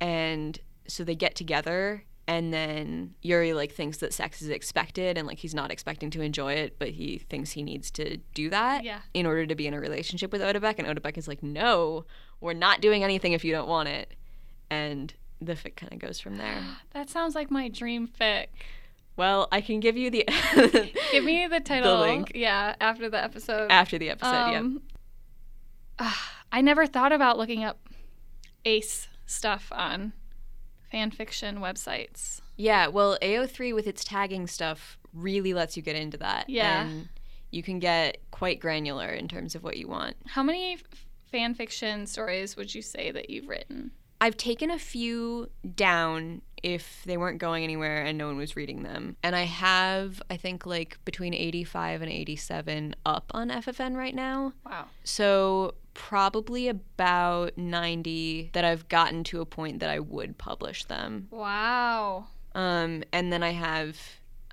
and 0.00 0.58
so 0.88 1.04
they 1.04 1.14
get 1.14 1.34
together 1.34 2.04
and 2.28 2.52
then 2.52 3.14
Yuri 3.22 3.52
like 3.52 3.72
thinks 3.72 3.98
that 3.98 4.12
sex 4.14 4.42
is 4.42 4.48
expected 4.48 5.18
and 5.18 5.26
like 5.26 5.38
he's 5.38 5.54
not 5.54 5.72
expecting 5.72 6.08
to 6.10 6.22
enjoy 6.22 6.52
it, 6.52 6.76
but 6.78 6.90
he 6.90 7.18
thinks 7.18 7.50
he 7.50 7.64
needs 7.64 7.90
to 7.90 8.16
do 8.32 8.48
that 8.50 8.84
Yeah. 8.84 9.00
in 9.12 9.26
order 9.26 9.44
to 9.44 9.54
be 9.56 9.66
in 9.66 9.74
a 9.74 9.80
relationship 9.80 10.30
with 10.30 10.40
Otabek. 10.40 10.76
And 10.78 10.86
Otabek 10.86 11.18
is 11.18 11.26
like, 11.26 11.42
no, 11.42 12.04
we're 12.40 12.52
not 12.52 12.80
doing 12.80 13.02
anything 13.02 13.32
if 13.32 13.44
you 13.44 13.50
don't 13.52 13.68
want 13.68 13.88
it. 13.88 14.14
And 14.70 15.12
the 15.40 15.54
fic 15.54 15.74
kind 15.74 15.92
of 15.92 15.98
goes 15.98 16.20
from 16.20 16.36
there. 16.36 16.62
That 16.92 17.10
sounds 17.10 17.34
like 17.34 17.50
my 17.50 17.68
dream 17.68 18.08
fic. 18.08 18.46
Well, 19.16 19.48
I 19.52 19.60
can 19.60 19.80
give 19.80 19.96
you 19.96 20.10
the 20.10 20.24
Give 21.12 21.24
me 21.24 21.46
the 21.46 21.60
title. 21.60 22.00
link. 22.00 22.32
Yeah, 22.34 22.74
after 22.80 23.08
the 23.10 23.22
episode. 23.22 23.70
after 23.70 23.98
the 23.98 24.10
episode. 24.10 24.30
yeah. 24.50 24.58
Um, 24.58 24.82
ah, 25.98 26.32
I 26.52 26.60
never 26.60 26.86
thought 26.86 27.12
about 27.12 27.38
looking 27.38 27.64
up 27.64 27.78
ace 28.64 29.08
stuff 29.26 29.68
on 29.72 30.12
fan 30.90 31.10
fiction 31.10 31.58
websites. 31.58 32.40
Yeah, 32.56 32.88
well, 32.88 33.18
AO3 33.22 33.74
with 33.74 33.86
its 33.86 34.04
tagging 34.04 34.46
stuff 34.46 34.98
really 35.14 35.54
lets 35.54 35.76
you 35.76 35.82
get 35.82 35.96
into 35.96 36.18
that. 36.18 36.48
Yeah. 36.50 36.82
And 36.86 37.08
you 37.50 37.62
can 37.62 37.78
get 37.78 38.18
quite 38.30 38.60
granular 38.60 39.08
in 39.08 39.28
terms 39.28 39.54
of 39.54 39.62
what 39.62 39.76
you 39.78 39.88
want. 39.88 40.16
How 40.26 40.42
many 40.42 40.74
f- 40.74 40.82
fan 41.30 41.54
fiction 41.54 42.06
stories 42.06 42.56
would 42.56 42.74
you 42.74 42.82
say 42.82 43.10
that 43.10 43.30
you've 43.30 43.48
written? 43.48 43.92
I've 44.20 44.36
taken 44.36 44.70
a 44.70 44.78
few 44.78 45.50
down 45.74 46.42
if 46.62 47.02
they 47.04 47.16
weren't 47.16 47.38
going 47.38 47.64
anywhere 47.64 48.04
and 48.04 48.16
no 48.16 48.26
one 48.26 48.36
was 48.36 48.54
reading 48.56 48.82
them. 48.82 49.16
And 49.22 49.34
I 49.34 49.42
have, 49.42 50.22
I 50.30 50.36
think, 50.36 50.64
like 50.66 50.98
between 51.04 51.34
85 51.34 52.02
and 52.02 52.10
87 52.10 52.94
up 53.04 53.30
on 53.34 53.50
FFN 53.50 53.96
right 53.96 54.14
now. 54.14 54.52
Wow. 54.64 54.86
So 55.04 55.74
probably 55.94 56.68
about 56.68 57.58
90 57.58 58.50
that 58.52 58.64
I've 58.64 58.88
gotten 58.88 59.24
to 59.24 59.40
a 59.40 59.46
point 59.46 59.80
that 59.80 59.90
I 59.90 59.98
would 59.98 60.38
publish 60.38 60.84
them. 60.84 61.28
Wow. 61.30 62.26
Um, 62.54 63.02
and 63.12 63.32
then 63.32 63.42
I 63.42 63.50
have 63.50 63.98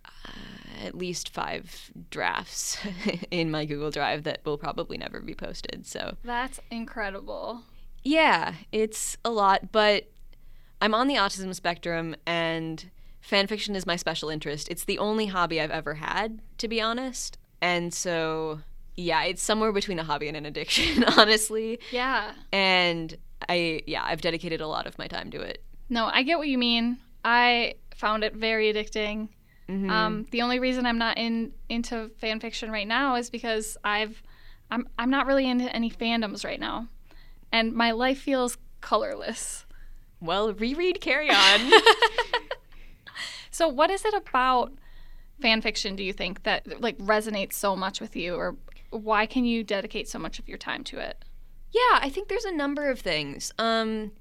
uh, 0.04 0.86
at 0.86 0.95
least 0.95 1.30
five 1.30 1.91
drafts 2.10 2.78
in 3.32 3.52
my 3.52 3.65
Google 3.65 3.91
Drive 3.91 4.24
that 4.24 4.41
will 4.45 4.58
probably 4.58 4.98
never 4.98 5.19
be 5.19 5.36
posted. 5.36 5.86
So 5.86 6.17
That's 6.24 6.60
incredible. 6.72 7.62
yeah, 8.04 8.54
it's 8.72 9.17
a 9.24 9.30
lot, 9.30 9.72
but 9.72 10.10
I'm 10.82 10.94
on 10.94 11.08
the 11.08 11.15
autism 11.15 11.54
spectrum 11.54 12.15
and 12.26 12.89
fan 13.22 13.48
fiction 13.48 13.76
is 13.76 13.86
my 13.86 13.96
special 13.96 14.30
interest. 14.30 14.68
It's 14.70 14.86
the 14.86 14.98
only 14.98 15.28
hobby 15.28 15.60
I've 15.60 15.72
ever 15.72 15.96
had, 15.96 16.39
to 16.60 16.68
be 16.68 16.80
honest. 16.82 17.38
And 17.62 17.94
so, 17.94 18.62
yeah, 18.96 19.24
it's 19.24 19.42
somewhere 19.42 19.72
between 19.72 20.00
a 20.00 20.04
hobby 20.04 20.28
and 20.28 20.38
an 20.38 20.46
addiction, 20.46 21.04
honestly. 21.18 21.80
Yeah. 21.92 22.34
And 22.54 23.18
I, 23.48 23.82
yeah, 23.88 24.04
I've 24.06 24.22
dedicated 24.22 24.62
a 24.62 24.68
lot 24.68 24.88
of 24.88 24.98
my 24.98 25.08
time 25.08 25.32
to 25.32 25.42
it. 25.42 25.63
No, 25.89 26.06
I 26.06 26.24
get 26.24 26.38
what 26.38 26.48
you 26.48 26.58
mean. 26.58 26.98
I 27.26 27.76
found 27.96 28.24
it 28.24 28.34
very 28.34 28.72
addicting. 28.74 29.30
Mhm. 29.68 29.89
Um, 29.89 30.26
the 30.32 30.42
only 30.42 30.60
reason 30.60 30.86
I'm 30.86 30.98
not 30.98 31.18
in 31.18 31.52
into 31.68 32.10
fan 32.18 32.39
fiction 32.39 32.72
right 32.72 32.88
now 32.88 33.15
is 33.15 33.30
because 33.30 33.78
I've 33.84 34.24
I'm 34.72 34.88
I'm 34.98 35.12
not 35.12 35.28
really 35.28 35.48
into 35.48 35.72
any 35.76 35.92
fandoms 35.92 36.44
right 36.44 36.60
now, 36.60 36.88
and 37.52 37.74
my 37.74 37.92
life 37.92 38.20
feels 38.20 38.58
colorless. 38.82 39.65
Well, 40.21 40.53
reread 40.53 41.01
Carry 41.01 41.29
On. 41.29 41.71
So, 43.60 43.67
what 43.67 43.91
is 43.91 44.05
it 44.05 44.13
about 44.13 44.71
fan 45.41 45.62
fiction? 45.62 45.97
Do 45.97 46.03
you 46.03 46.13
think 46.13 46.43
that 46.43 46.82
like 46.82 46.97
resonates 46.97 47.53
so 47.53 47.75
much 47.75 47.99
with 47.99 48.15
you, 48.15 48.36
or 48.36 48.55
why 48.89 49.25
can 49.25 49.43
you 49.43 49.65
dedicate 49.65 50.08
so 50.08 50.17
much 50.17 50.39
of 50.39 50.47
your 50.47 50.58
time 50.58 50.82
to 50.86 50.99
it? 50.99 51.25
Yeah, 51.73 51.99
I 52.01 52.10
think 52.10 52.29
there's 52.29 52.45
a 52.45 52.55
number 52.55 52.89
of 52.89 53.01
things. 53.01 53.51
Um, 53.60 54.13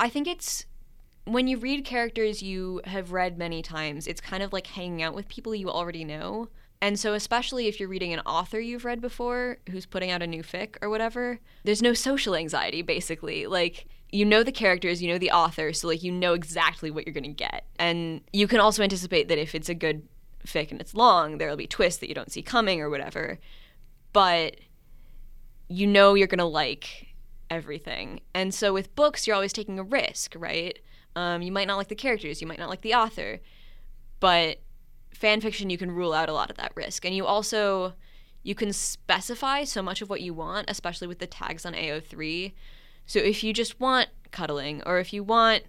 I 0.00 0.08
think 0.08 0.26
it's 0.26 0.66
when 1.24 1.46
you 1.46 1.58
read 1.58 1.84
characters 1.84 2.42
you 2.42 2.80
have 2.84 3.12
read 3.12 3.38
many 3.38 3.62
times, 3.62 4.08
it's 4.08 4.20
kind 4.20 4.42
of 4.42 4.52
like 4.52 4.66
hanging 4.66 5.00
out 5.00 5.14
with 5.14 5.28
people 5.28 5.54
you 5.54 5.70
already 5.70 6.04
know. 6.04 6.48
And 6.80 6.98
so, 6.98 7.14
especially 7.14 7.68
if 7.68 7.78
you're 7.78 7.88
reading 7.88 8.12
an 8.12 8.18
author 8.26 8.58
you've 8.58 8.84
read 8.84 9.00
before 9.00 9.58
who's 9.70 9.86
putting 9.86 10.10
out 10.10 10.22
a 10.22 10.26
new 10.26 10.42
fic 10.42 10.74
or 10.82 10.90
whatever, 10.90 11.38
there's 11.62 11.82
no 11.82 11.94
social 11.94 12.34
anxiety, 12.34 12.82
basically. 12.82 13.46
Like, 13.46 13.86
you 14.12 14.24
know 14.26 14.42
the 14.42 14.52
characters, 14.52 15.02
you 15.02 15.08
know 15.08 15.18
the 15.18 15.30
author, 15.30 15.72
so 15.72 15.88
like 15.88 16.02
you 16.02 16.12
know 16.12 16.34
exactly 16.34 16.90
what 16.90 17.06
you're 17.06 17.14
going 17.14 17.24
to 17.24 17.30
get. 17.30 17.64
And 17.78 18.20
you 18.32 18.46
can 18.46 18.60
also 18.60 18.82
anticipate 18.82 19.28
that 19.28 19.38
if 19.38 19.54
it's 19.54 19.70
a 19.70 19.74
good 19.74 20.06
fic 20.46 20.70
and 20.70 20.80
it's 20.80 20.94
long, 20.94 21.38
there'll 21.38 21.56
be 21.56 21.66
twists 21.66 22.00
that 22.00 22.08
you 22.08 22.14
don't 22.14 22.30
see 22.30 22.42
coming 22.42 22.80
or 22.80 22.90
whatever. 22.90 23.38
But 24.12 24.56
you 25.68 25.86
know 25.86 26.14
you're 26.14 26.26
going 26.26 26.38
to 26.38 26.44
like 26.44 27.14
everything. 27.48 28.20
And 28.34 28.52
so 28.52 28.72
with 28.72 28.94
books, 28.94 29.26
you're 29.26 29.34
always 29.34 29.52
taking 29.52 29.78
a 29.78 29.82
risk, 29.82 30.34
right? 30.36 30.78
Um, 31.16 31.40
you 31.40 31.50
might 31.50 31.66
not 31.66 31.76
like 31.76 31.88
the 31.88 31.94
characters, 31.94 32.40
you 32.40 32.46
might 32.46 32.58
not 32.58 32.68
like 32.68 32.82
the 32.82 32.94
author, 32.94 33.40
but 34.20 34.58
fan 35.12 35.40
fiction 35.40 35.70
you 35.70 35.78
can 35.78 35.90
rule 35.90 36.12
out 36.12 36.28
a 36.28 36.32
lot 36.32 36.50
of 36.50 36.56
that 36.56 36.72
risk 36.74 37.04
and 37.04 37.14
you 37.14 37.26
also 37.26 37.92
you 38.42 38.54
can 38.54 38.72
specify 38.72 39.62
so 39.62 39.82
much 39.82 40.00
of 40.00 40.08
what 40.08 40.20
you 40.20 40.32
want 40.32 40.68
especially 40.68 41.06
with 41.06 41.18
the 41.18 41.26
tags 41.26 41.66
on 41.66 41.74
AO3 41.74 42.52
so 43.06 43.18
if 43.18 43.42
you 43.42 43.52
just 43.52 43.80
want 43.80 44.08
cuddling 44.30 44.82
or 44.86 44.98
if 44.98 45.12
you 45.12 45.22
want 45.22 45.62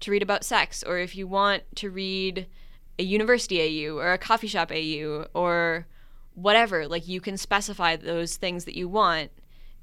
to 0.00 0.10
read 0.10 0.22
about 0.22 0.44
sex 0.44 0.82
or 0.82 0.98
if 0.98 1.14
you 1.14 1.26
want 1.26 1.62
to 1.76 1.90
read 1.90 2.46
a 2.98 3.02
university 3.02 3.86
AU 3.86 3.96
or 3.96 4.12
a 4.12 4.18
coffee 4.18 4.46
shop 4.46 4.70
AU 4.70 5.26
or 5.34 5.86
whatever 6.34 6.88
like 6.88 7.06
you 7.06 7.20
can 7.20 7.36
specify 7.36 7.96
those 7.96 8.36
things 8.36 8.64
that 8.64 8.76
you 8.76 8.88
want 8.88 9.30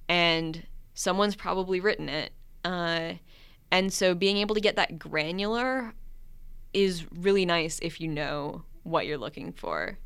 and 0.10 0.66
someone's 0.94 1.36
probably 1.36 1.80
written 1.80 2.10
it 2.10 2.32
uh, 2.66 3.14
and 3.72 3.92
so 3.92 4.14
being 4.14 4.38
able 4.38 4.56
to 4.56 4.62
get 4.62 4.76
that 4.76 5.00
granular 5.00 5.94
is 6.74 7.06
really 7.12 7.46
nice 7.46 7.80
if 7.82 8.00
you 8.00 8.08
know 8.08 8.64
what 8.84 9.06
you're 9.06 9.18
looking 9.18 9.52
for. 9.52 9.98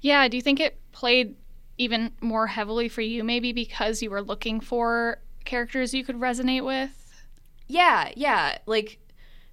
Yeah, 0.00 0.26
do 0.28 0.36
you 0.36 0.42
think 0.42 0.60
it 0.60 0.78
played 0.92 1.36
even 1.78 2.12
more 2.20 2.46
heavily 2.46 2.88
for 2.88 3.00
you 3.00 3.24
maybe 3.24 3.52
because 3.52 4.02
you 4.02 4.10
were 4.10 4.22
looking 4.22 4.60
for 4.60 5.18
characters 5.44 5.94
you 5.94 6.04
could 6.04 6.16
resonate 6.16 6.64
with? 6.64 7.24
Yeah, 7.68 8.10
yeah, 8.16 8.58
like 8.66 8.98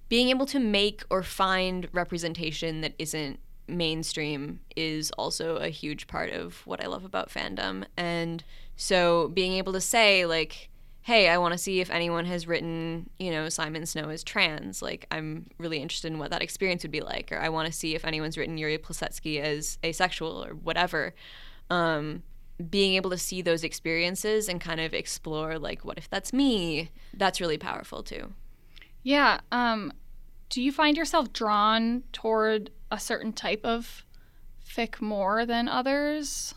being 0.08 0.28
able 0.28 0.46
to 0.46 0.58
make 0.58 1.02
or 1.10 1.22
find 1.22 1.88
representation 1.92 2.80
that 2.80 2.94
isn't 2.98 3.38
mainstream 3.68 4.60
is 4.74 5.10
also 5.12 5.56
a 5.56 5.68
huge 5.68 6.08
part 6.08 6.30
of 6.30 6.66
what 6.66 6.82
I 6.82 6.88
love 6.88 7.04
about 7.04 7.30
fandom. 7.30 7.84
And 7.96 8.42
so 8.76 9.28
being 9.28 9.52
able 9.52 9.72
to 9.72 9.80
say 9.80 10.26
like 10.26 10.70
hey, 11.02 11.28
I 11.28 11.38
want 11.38 11.52
to 11.52 11.58
see 11.58 11.80
if 11.80 11.90
anyone 11.90 12.26
has 12.26 12.46
written, 12.46 13.08
you 13.18 13.30
know, 13.30 13.48
Simon 13.48 13.86
Snow 13.86 14.10
as 14.10 14.22
trans. 14.22 14.82
Like, 14.82 15.06
I'm 15.10 15.46
really 15.58 15.78
interested 15.78 16.12
in 16.12 16.18
what 16.18 16.30
that 16.30 16.42
experience 16.42 16.82
would 16.82 16.90
be 16.90 17.00
like. 17.00 17.32
Or 17.32 17.38
I 17.38 17.48
want 17.48 17.66
to 17.66 17.72
see 17.72 17.94
if 17.94 18.04
anyone's 18.04 18.36
written 18.36 18.58
Yuri 18.58 18.78
Plisetsky 18.78 19.40
as 19.40 19.78
asexual 19.84 20.44
or 20.44 20.50
whatever. 20.50 21.14
Um, 21.70 22.22
being 22.68 22.94
able 22.94 23.10
to 23.10 23.18
see 23.18 23.42
those 23.42 23.64
experiences 23.64 24.48
and 24.48 24.60
kind 24.60 24.80
of 24.80 24.92
explore, 24.92 25.58
like, 25.58 25.84
what 25.84 25.98
if 25.98 26.10
that's 26.10 26.32
me? 26.32 26.90
That's 27.14 27.40
really 27.40 27.58
powerful 27.58 28.02
too. 28.02 28.32
Yeah. 29.02 29.40
Um, 29.50 29.92
do 30.48 30.60
you 30.60 30.72
find 30.72 30.96
yourself 30.96 31.32
drawn 31.32 32.02
toward 32.12 32.70
a 32.90 32.98
certain 32.98 33.32
type 33.32 33.60
of 33.64 34.04
fic 34.66 35.00
more 35.00 35.46
than 35.46 35.68
others? 35.68 36.54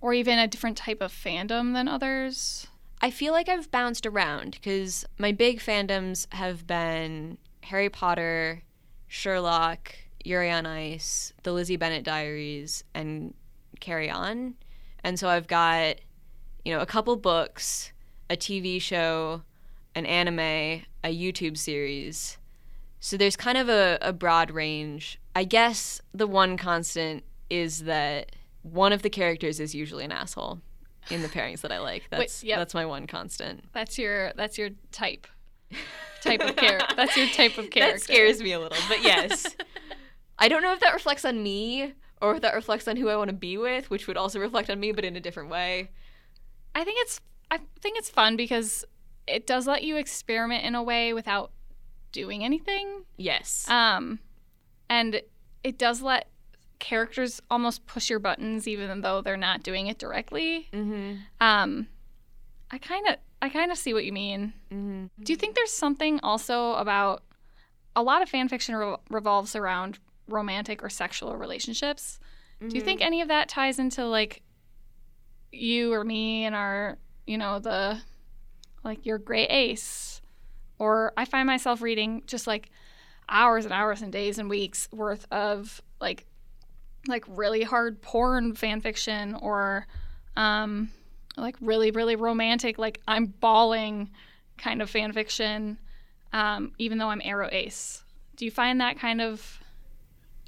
Or 0.00 0.14
even 0.14 0.38
a 0.38 0.46
different 0.46 0.76
type 0.76 1.00
of 1.00 1.12
fandom 1.12 1.74
than 1.74 1.88
others? 1.88 2.68
I 3.00 3.10
feel 3.10 3.32
like 3.32 3.48
I've 3.48 3.70
bounced 3.70 4.06
around 4.06 4.52
because 4.52 5.04
my 5.18 5.32
big 5.32 5.60
fandoms 5.60 6.32
have 6.32 6.66
been 6.66 7.38
Harry 7.62 7.88
Potter, 7.88 8.62
Sherlock, 9.06 9.94
Yuri 10.24 10.50
on 10.50 10.66
Ice, 10.66 11.32
the 11.42 11.52
Lizzie 11.52 11.76
Bennet 11.76 12.04
Diaries, 12.04 12.84
and 12.94 13.34
Carry 13.80 14.10
On. 14.10 14.54
And 15.04 15.18
so 15.18 15.28
I've 15.28 15.46
got, 15.46 15.96
you 16.64 16.74
know, 16.74 16.80
a 16.80 16.86
couple 16.86 17.16
books, 17.16 17.92
a 18.30 18.36
TV 18.36 18.80
show, 18.80 19.42
an 19.94 20.06
anime, 20.06 20.38
a 20.38 20.84
YouTube 21.04 21.56
series. 21.56 22.38
So 23.00 23.16
there's 23.16 23.36
kind 23.36 23.58
of 23.58 23.68
a, 23.68 23.98
a 24.00 24.12
broad 24.12 24.50
range. 24.50 25.20
I 25.34 25.44
guess 25.44 26.00
the 26.12 26.26
one 26.26 26.56
constant 26.56 27.24
is 27.48 27.84
that 27.84 28.32
one 28.62 28.92
of 28.92 29.02
the 29.02 29.10
characters 29.10 29.60
is 29.60 29.74
usually 29.74 30.04
an 30.04 30.12
asshole 30.12 30.60
in 31.10 31.22
the 31.22 31.28
pairings 31.28 31.60
that 31.62 31.72
I 31.72 31.78
like. 31.78 32.04
That's 32.10 32.42
Wait, 32.42 32.48
yep. 32.48 32.58
that's 32.58 32.74
my 32.74 32.84
one 32.84 33.06
constant. 33.06 33.64
That's 33.72 33.98
your 33.98 34.32
that's 34.36 34.58
your 34.58 34.70
type. 34.92 35.26
Type 36.20 36.40
of 36.40 36.56
character. 36.56 36.96
That's 36.96 37.16
your 37.16 37.28
type 37.28 37.58
of 37.58 37.70
character. 37.70 37.98
That 37.98 38.00
scares 38.00 38.42
me 38.42 38.50
a 38.50 38.58
little, 38.58 38.76
but 38.88 39.04
yes. 39.04 39.54
I 40.38 40.48
don't 40.48 40.62
know 40.62 40.72
if 40.72 40.80
that 40.80 40.92
reflects 40.92 41.24
on 41.24 41.40
me 41.40 41.94
or 42.20 42.34
if 42.34 42.42
that 42.42 42.54
reflects 42.54 42.88
on 42.88 42.96
who 42.96 43.08
I 43.08 43.16
want 43.16 43.28
to 43.28 43.36
be 43.36 43.56
with, 43.56 43.90
which 43.90 44.06
would 44.06 44.16
also 44.16 44.38
reflect 44.38 44.70
on 44.70 44.80
me, 44.80 44.92
but 44.92 45.04
in 45.04 45.16
a 45.16 45.20
different 45.20 45.50
way. 45.50 45.90
I 46.74 46.84
think 46.84 46.98
it's 47.00 47.20
I 47.50 47.58
think 47.80 47.98
it's 47.98 48.10
fun 48.10 48.36
because 48.36 48.84
it 49.26 49.46
does 49.46 49.66
let 49.66 49.82
you 49.82 49.96
experiment 49.96 50.64
in 50.64 50.74
a 50.74 50.82
way 50.82 51.12
without 51.12 51.50
doing 52.12 52.44
anything. 52.44 53.04
Yes. 53.16 53.68
Um, 53.68 54.18
and 54.88 55.22
it 55.62 55.78
does 55.78 56.02
let 56.02 56.28
characters 56.78 57.40
almost 57.50 57.84
push 57.86 58.08
your 58.08 58.20
buttons 58.20 58.68
even 58.68 59.00
though 59.00 59.20
they're 59.20 59.36
not 59.36 59.62
doing 59.62 59.88
it 59.88 59.98
directly. 59.98 60.68
Mm-hmm. 60.72 61.16
Um, 61.40 61.88
I 62.70 62.78
kind 62.78 63.06
of 63.08 63.16
I 63.40 63.48
kind 63.48 63.70
of 63.70 63.78
see 63.78 63.94
what 63.94 64.04
you 64.04 64.12
mean. 64.12 64.52
Mm-hmm. 64.72 65.06
Do 65.22 65.32
you 65.32 65.36
think 65.36 65.54
there's 65.54 65.72
something 65.72 66.20
also 66.22 66.74
about 66.74 67.22
a 67.94 68.02
lot 68.02 68.22
of 68.22 68.28
fan 68.28 68.48
fiction 68.48 68.76
re- 68.76 68.96
revolves 69.10 69.56
around 69.56 69.98
romantic 70.28 70.82
or 70.82 70.88
sexual 70.88 71.36
relationships? 71.36 72.18
Mm-hmm. 72.56 72.68
Do 72.68 72.76
you 72.76 72.82
think 72.82 73.00
mm-hmm. 73.00 73.06
any 73.06 73.20
of 73.20 73.28
that 73.28 73.48
ties 73.48 73.78
into 73.78 74.04
like 74.04 74.42
you 75.52 75.92
or 75.92 76.04
me 76.04 76.44
and 76.44 76.54
our, 76.54 76.98
you 77.26 77.38
know, 77.38 77.58
the 77.58 78.00
like 78.84 79.06
your 79.06 79.18
gray 79.18 79.46
ace? 79.46 80.20
Or 80.78 81.12
I 81.16 81.24
find 81.24 81.46
myself 81.46 81.82
reading 81.82 82.22
just 82.26 82.46
like 82.46 82.70
hours 83.28 83.64
and 83.64 83.74
hours 83.74 84.02
and 84.02 84.12
days 84.12 84.38
and 84.38 84.48
weeks 84.48 84.88
worth 84.92 85.26
of 85.30 85.82
like 86.00 86.24
like 87.06 87.24
really 87.28 87.62
hard 87.62 88.00
porn 88.02 88.54
fan 88.54 88.80
fiction 88.80 89.34
or 89.34 89.86
um, 90.36 90.90
like 91.36 91.56
really 91.60 91.90
really 91.90 92.16
romantic 92.16 92.78
like 92.78 93.00
I'm 93.06 93.26
bawling 93.26 94.10
kind 94.56 94.82
of 94.82 94.90
fan 94.90 95.12
fiction 95.12 95.78
um, 96.32 96.72
even 96.78 96.98
though 96.98 97.08
I'm 97.08 97.20
aro 97.20 97.52
ace. 97.52 98.04
Do 98.36 98.44
you 98.44 98.50
find 98.50 98.80
that 98.80 98.98
kind 98.98 99.20
of 99.20 99.60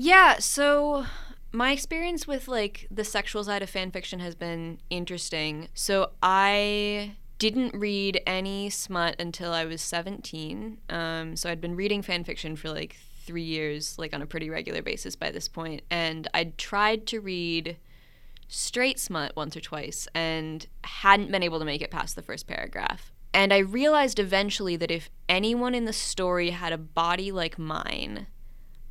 Yeah, 0.02 0.38
so 0.38 1.04
my 1.52 1.72
experience 1.72 2.26
with 2.26 2.48
like 2.48 2.86
the 2.90 3.04
sexual 3.04 3.44
side 3.44 3.60
of 3.60 3.68
fan 3.68 3.90
fiction 3.90 4.18
has 4.20 4.34
been 4.34 4.78
interesting. 4.88 5.68
So 5.74 6.12
I 6.22 7.16
didn't 7.38 7.74
read 7.74 8.22
any 8.26 8.70
smut 8.70 9.16
until 9.18 9.52
I 9.52 9.66
was 9.66 9.82
17. 9.82 10.78
Um, 10.88 11.36
so 11.36 11.50
I'd 11.50 11.60
been 11.60 11.76
reading 11.76 12.00
fan 12.00 12.24
fiction 12.24 12.56
for 12.56 12.70
like 12.70 12.96
three 13.26 13.42
years, 13.42 13.98
like 13.98 14.14
on 14.14 14.22
a 14.22 14.26
pretty 14.26 14.48
regular 14.48 14.80
basis 14.80 15.16
by 15.16 15.30
this 15.30 15.48
point, 15.48 15.82
and 15.90 16.26
I'd 16.32 16.56
tried 16.56 17.06
to 17.08 17.20
read 17.20 17.76
straight 18.48 18.98
smut 18.98 19.36
once 19.36 19.54
or 19.54 19.60
twice 19.60 20.08
and 20.14 20.66
hadn't 20.82 21.30
been 21.30 21.42
able 21.42 21.58
to 21.58 21.66
make 21.66 21.82
it 21.82 21.90
past 21.90 22.16
the 22.16 22.22
first 22.22 22.46
paragraph. 22.46 23.12
And 23.34 23.52
I 23.52 23.58
realized 23.58 24.18
eventually 24.18 24.76
that 24.76 24.90
if 24.90 25.10
anyone 25.28 25.74
in 25.74 25.84
the 25.84 25.92
story 25.92 26.50
had 26.50 26.72
a 26.72 26.78
body 26.78 27.30
like 27.30 27.58
mine, 27.58 28.28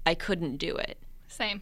I 0.05 0.15
couldn't 0.15 0.57
do 0.57 0.75
it. 0.75 0.97
Same. 1.27 1.61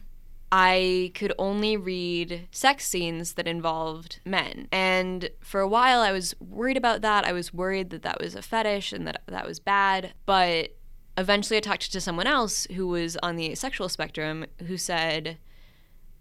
I 0.50 1.12
could 1.14 1.34
only 1.38 1.76
read 1.76 2.48
sex 2.50 2.86
scenes 2.86 3.34
that 3.34 3.46
involved 3.46 4.20
men. 4.24 4.66
And 4.72 5.28
for 5.40 5.60
a 5.60 5.68
while, 5.68 6.00
I 6.00 6.12
was 6.12 6.34
worried 6.40 6.78
about 6.78 7.02
that. 7.02 7.26
I 7.26 7.32
was 7.32 7.52
worried 7.52 7.90
that 7.90 8.02
that 8.02 8.20
was 8.20 8.34
a 8.34 8.42
fetish 8.42 8.92
and 8.92 9.06
that 9.06 9.22
that 9.26 9.46
was 9.46 9.60
bad. 9.60 10.14
But 10.24 10.70
eventually 11.18 11.58
I 11.58 11.60
talked 11.60 11.92
to 11.92 12.00
someone 12.00 12.26
else 12.26 12.66
who 12.74 12.88
was 12.88 13.18
on 13.22 13.36
the 13.36 13.50
asexual 13.50 13.90
spectrum 13.90 14.46
who 14.66 14.78
said, 14.78 15.36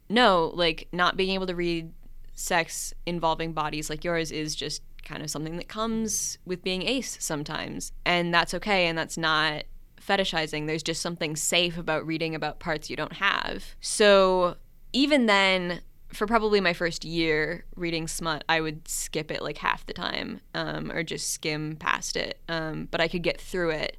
no, 0.10 0.52
like 0.54 0.90
not 0.92 1.16
being 1.16 1.30
able 1.32 1.48
to 1.48 1.56
read 1.56 1.94
sex 2.34 2.94
involving 3.06 3.54
bodies 3.54 3.90
like 3.90 4.04
yours 4.04 4.32
is 4.32 4.56
just 4.56 4.82
kind 5.04 5.24
of 5.24 5.30
something 5.30 5.56
that 5.56 5.70
comes 5.70 6.38
with 6.46 6.64
being 6.64 6.82
ace 6.82 7.18
sometimes. 7.22 7.94
And 8.06 8.34
that's 8.34 8.54
okay. 8.56 8.88
And 8.88 8.98
that's 8.98 9.18
not 9.18 9.64
fetishizing. 10.08 10.68
There's 10.68 10.84
just 10.84 11.02
something 11.02 11.36
safe 11.36 11.78
about 11.78 12.06
reading 12.06 12.34
about 12.36 12.60
parts 12.60 12.90
you 12.90 12.96
don't 12.96 13.14
have. 13.14 13.76
So 13.82 14.56
even 14.94 15.26
then, 15.26 15.82
for 16.14 16.26
probably 16.26 16.62
my 16.62 16.74
first 16.74 17.04
year 17.04 17.66
reading 17.76 18.08
smut, 18.08 18.44
I 18.48 18.62
would 18.62 18.88
skip 18.88 19.30
it 19.30 19.42
like 19.44 19.58
half 19.58 19.86
the 19.86 19.94
time 19.94 20.40
um, 20.54 20.92
or 20.92 21.04
just 21.04 21.32
skim 21.32 21.76
past 21.76 22.16
it. 22.16 22.40
Um, 22.48 22.88
but 22.90 23.02
I 23.02 23.08
could 23.08 23.24
get 23.24 23.42
through 23.42 23.72
it. 23.72 23.98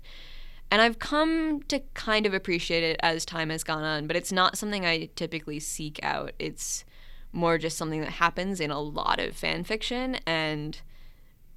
And 0.71 0.83
I've 0.83 0.99
come 0.99 1.63
to 1.69 1.81
kind 1.95 2.27
of 2.27 2.35
appreciate 2.35 2.83
it 2.83 2.99
as 3.03 3.25
time 3.25 3.51
has 3.51 3.65
gone 3.65 3.85
on, 3.85 4.07
but 4.07 4.17
it's 4.17 4.33
not 4.33 4.59
something 4.59 4.85
I 4.85 5.09
typically 5.17 5.61
seek 5.61 5.99
out. 6.03 6.33
It's 6.39 6.85
more 7.33 7.59
just 7.59 7.79
something 7.79 8.01
that 8.01 8.11
happens 8.11 8.61
in 8.61 8.71
a 8.71 8.81
lot 8.81 9.19
of 9.19 9.37
fan 9.37 9.65
fiction, 9.65 10.17
and 10.27 10.81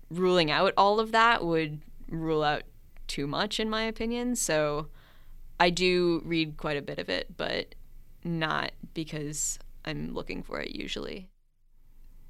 ruling 0.09 0.51
out 0.51 0.73
all 0.77 0.99
of 0.99 1.11
that 1.11 1.45
would 1.45 1.81
rule 2.09 2.43
out 2.43 2.63
too 3.11 3.27
much 3.27 3.59
in 3.59 3.69
my 3.69 3.83
opinion. 3.83 4.35
So 4.35 4.87
I 5.59 5.69
do 5.69 6.21
read 6.23 6.57
quite 6.57 6.77
a 6.77 6.81
bit 6.81 6.97
of 6.97 7.09
it, 7.09 7.35
but 7.35 7.75
not 8.23 8.71
because 8.93 9.59
I'm 9.83 10.13
looking 10.13 10.43
for 10.43 10.59
it 10.61 10.71
usually. 10.71 11.27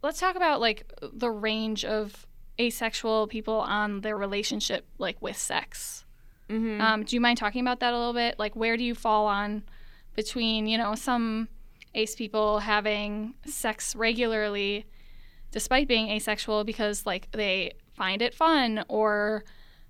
Let's 0.01 0.19
talk 0.19 0.35
about 0.35 0.59
like 0.59 0.91
the 1.01 1.29
range 1.29 1.85
of 1.85 2.25
asexual 2.59 3.27
people 3.27 3.59
on 3.59 4.01
their 4.01 4.17
relationship 4.17 4.85
like 4.97 5.21
with 5.21 5.37
sex. 5.37 6.05
Mm-hmm. 6.49 6.81
Um, 6.81 7.03
do 7.03 7.15
you 7.15 7.21
mind 7.21 7.37
talking 7.37 7.61
about 7.61 7.79
that 7.79 7.93
a 7.93 7.97
little 7.97 8.13
bit? 8.13 8.37
Like, 8.37 8.55
where 8.55 8.75
do 8.75 8.83
you 8.83 8.93
fall 8.93 9.27
on 9.27 9.63
between, 10.15 10.67
you 10.67 10.77
know, 10.77 10.95
some 10.95 11.47
ace 11.95 12.15
people 12.15 12.59
having 12.59 13.35
sex 13.45 13.95
regularly 13.95 14.85
despite 15.51 15.87
being 15.87 16.09
asexual 16.09 16.63
because, 16.63 17.05
like, 17.05 17.29
they 17.31 17.71
find 17.95 18.21
it 18.21 18.33
fun 18.33 18.83
or 18.89 19.43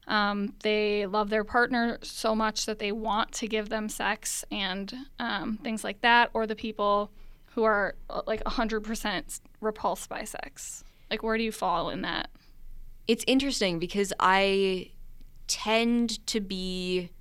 um, 0.08 0.54
they 0.64 1.06
love 1.06 1.30
their 1.30 1.44
partner 1.44 1.98
so 2.02 2.36
much 2.36 2.66
that 2.66 2.80
they 2.80 2.92
want 2.92 3.32
to 3.34 3.48
give 3.48 3.70
them 3.70 3.90
sex 3.90 4.44
and 4.52 4.94
um, 5.20 5.58
things 5.64 5.84
like 5.84 6.02
that, 6.02 6.30
or 6.34 6.48
the 6.48 6.56
people 6.56 7.12
who 7.54 7.64
are 7.64 7.96
uh, 8.10 8.22
like 8.26 8.44
100% 8.44 9.42
repulsed 9.60 10.10
by 10.10 10.24
sex? 10.24 10.84
Like, 11.10 11.24
where 11.24 11.38
do 11.38 11.44
you 11.44 11.52
fall 11.52 11.90
in 11.90 12.02
that? 12.02 12.30
It's 13.08 13.24
interesting 13.28 13.80
because 13.80 14.14
I 14.20 14.92
tend 15.48 16.26
to 16.28 16.40
be 16.40 17.12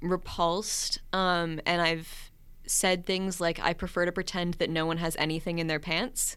repulsed 0.00 1.00
um, 1.12 1.60
and 1.66 1.80
I've 1.80 2.30
said 2.66 3.06
things 3.06 3.40
like 3.40 3.58
I 3.58 3.72
prefer 3.72 4.04
to 4.04 4.12
pretend 4.12 4.54
that 4.54 4.68
no 4.68 4.84
one 4.84 4.98
has 4.98 5.16
anything 5.16 5.58
in 5.58 5.66
their 5.66 5.80
pants. 5.80 6.36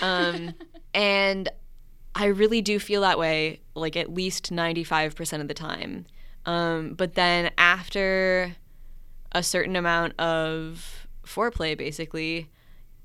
Um, 0.00 0.54
and 0.94 1.48
I 2.14 2.26
really 2.26 2.60
do 2.60 2.78
feel 2.78 3.00
that 3.02 3.18
way 3.18 3.60
like 3.74 3.96
at 3.96 4.12
least 4.12 4.52
95% 4.52 5.40
of 5.40 5.48
the 5.48 5.54
time. 5.54 6.06
Um, 6.44 6.94
but 6.94 7.14
then 7.14 7.50
after 7.56 8.56
a 9.32 9.42
certain 9.42 9.76
amount 9.76 10.18
of 10.20 11.06
foreplay 11.24 11.76
basically 11.78 12.50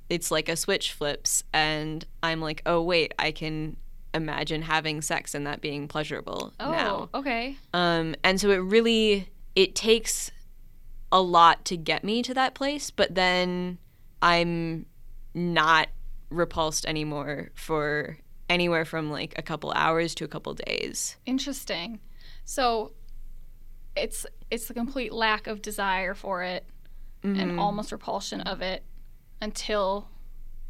it's 0.10 0.32
like 0.32 0.50
a 0.50 0.56
switch 0.56 0.93
flips 0.93 1.43
and 1.54 2.06
I'm 2.24 2.39
like, 2.41 2.62
"Oh 2.65 2.82
wait, 2.82 3.13
I 3.20 3.32
can 3.32 3.76
imagine 4.13 4.62
having 4.62 5.02
sex 5.02 5.36
and 5.36 5.46
that 5.46 5.60
being 5.62 5.88
pleasurable 5.89 6.54
Oh, 6.62 6.72
now." 6.72 7.10
okay. 7.13 7.58
Um, 7.74 8.15
and 8.24 8.39
so 8.39 8.50
it 8.52 8.58
really 8.58 9.30
it 9.56 9.76
takes 9.76 10.32
a 11.12 11.22
lot 11.22 11.65
to 11.65 11.76
get 11.78 12.04
me 12.06 12.24
to 12.24 12.34
that 12.36 12.54
place, 12.54 12.89
but 12.89 13.15
then 13.15 13.78
I'm 14.22 14.86
not 15.34 15.89
repulsed 16.30 16.86
anymore 16.86 17.50
for 17.54 18.17
anywhere 18.49 18.86
from 18.86 19.12
like 19.12 19.33
a 19.38 19.41
couple 19.41 19.71
hours 19.73 20.15
to 20.15 20.23
a 20.25 20.27
couple 20.27 20.53
days. 20.53 21.17
Interesting. 21.25 21.99
So 22.45 22.93
it's 23.95 24.25
it's 24.49 24.67
the 24.67 24.73
complete 24.73 25.12
lack 25.12 25.47
of 25.47 25.62
desire 25.62 26.13
for 26.13 26.43
it 26.43 26.65
and 27.23 27.51
Mhm. 27.51 27.60
almost 27.60 27.91
repulsion 27.91 28.41
of 28.41 28.62
it 28.62 28.83
until 29.41 30.07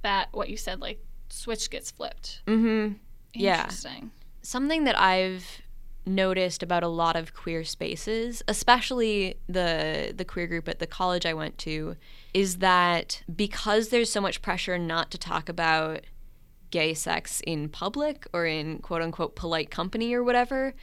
that 0.01 0.29
what 0.31 0.49
you 0.49 0.57
said 0.57 0.79
like 0.81 0.99
switch 1.29 1.69
gets 1.69 1.91
flipped. 1.91 2.41
Mhm. 2.47 2.95
Yeah. 3.33 3.59
Interesting. 3.63 4.11
Something 4.41 4.85
that 4.85 4.97
I've 4.99 5.61
noticed 6.05 6.63
about 6.63 6.83
a 6.83 6.87
lot 6.87 7.17
of 7.17 7.33
queer 7.33 7.65
spaces, 7.65 8.41
especially 8.47 9.35
the 9.47 10.13
the 10.15 10.23
queer 10.25 10.47
group 10.47 10.67
at 10.69 10.79
the 10.79 10.87
college 10.87 11.25
I 11.25 11.33
went 11.33 11.57
to, 11.59 11.97
is 12.33 12.57
that 12.59 13.21
because 13.35 13.89
there's 13.89 14.09
so 14.09 14.21
much 14.21 14.41
pressure 14.41 14.77
not 14.79 15.11
to 15.11 15.17
talk 15.17 15.49
about 15.49 16.05
gay 16.71 16.93
sex 16.93 17.41
in 17.45 17.69
public 17.69 18.27
or 18.34 18.45
in 18.45 18.80
quote 18.80 19.01
unquote 19.01 19.36
polite 19.36 19.71
company 19.71 20.13
or 20.13 20.23
whatever, 20.23 20.73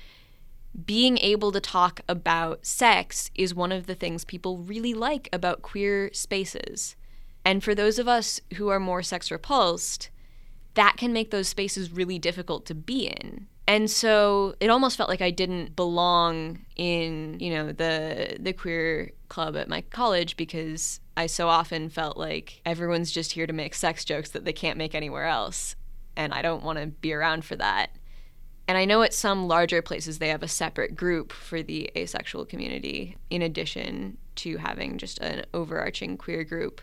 being 0.85 1.19
able 1.19 1.53
to 1.53 1.61
talk 1.61 2.01
about 2.09 2.67
sex 2.67 3.31
is 3.35 3.55
one 3.55 3.73
of 3.73 3.87
the 3.87 3.95
things 3.95 4.25
people 4.25 4.59
really 4.59 4.95
like 4.95 5.29
about 5.33 5.63
queer 5.63 6.11
spaces. 6.13 6.97
And 7.45 7.63
for 7.63 7.75
those 7.75 7.99
of 7.99 8.09
us 8.09 8.41
who 8.55 8.69
are 8.69 8.81
more 8.81 9.03
sex 9.03 9.31
repulsed, 9.31 10.11
that 10.75 10.97
can 10.97 11.13
make 11.13 11.31
those 11.31 11.49
spaces 11.49 11.93
really 11.93 12.19
difficult 12.19 12.67
to 12.67 12.75
be 12.75 13.07
in. 13.07 13.47
And 13.67 13.91
so 13.91 14.55
it 14.61 14.69
almost 14.69 14.97
felt 14.97 15.09
like 15.09 15.23
I 15.23 15.31
didn't 15.31 15.75
belong 15.75 16.61
in, 16.77 17.39
you 17.41 17.51
know, 17.51 17.73
the 17.73 18.37
the 18.39 18.53
queer 18.53 19.13
club 19.29 19.57
at 19.57 19.69
my 19.69 19.81
college 19.81 20.37
because 20.37 21.01
I 21.17 21.27
so 21.27 21.49
often 21.49 21.89
felt 21.89 22.17
like 22.17 22.61
everyone's 22.67 23.11
just 23.11 23.33
here 23.33 23.47
to 23.47 23.53
make 23.53 23.75
sex 23.75 24.05
jokes 24.05 24.31
that 24.31 24.45
they 24.45 24.53
can't 24.53 24.77
make 24.77 24.95
anywhere 24.95 25.25
else. 25.25 25.77
And 26.17 26.35
I 26.35 26.43
don't 26.43 26.63
want 26.63 26.79
to 26.79 26.87
be 26.87 27.13
around 27.15 27.45
for 27.45 27.57
that. 27.57 27.91
And 28.67 28.79
I 28.79 28.85
know 28.85 29.03
at 29.03 29.13
some 29.15 29.47
larger 29.49 29.83
places 29.83 30.19
they 30.19 30.29
have 30.29 30.43
a 30.43 30.49
separate 30.49 30.97
group 30.97 31.33
for 31.33 31.63
the 31.63 31.91
asexual 31.97 32.45
community 32.47 33.17
in 33.31 33.43
addition 33.43 34.17
to 34.37 34.57
having 34.59 34.99
just 34.99 35.19
an 35.21 35.45
overarching 35.53 36.17
queer 36.17 36.45
group. 36.45 36.81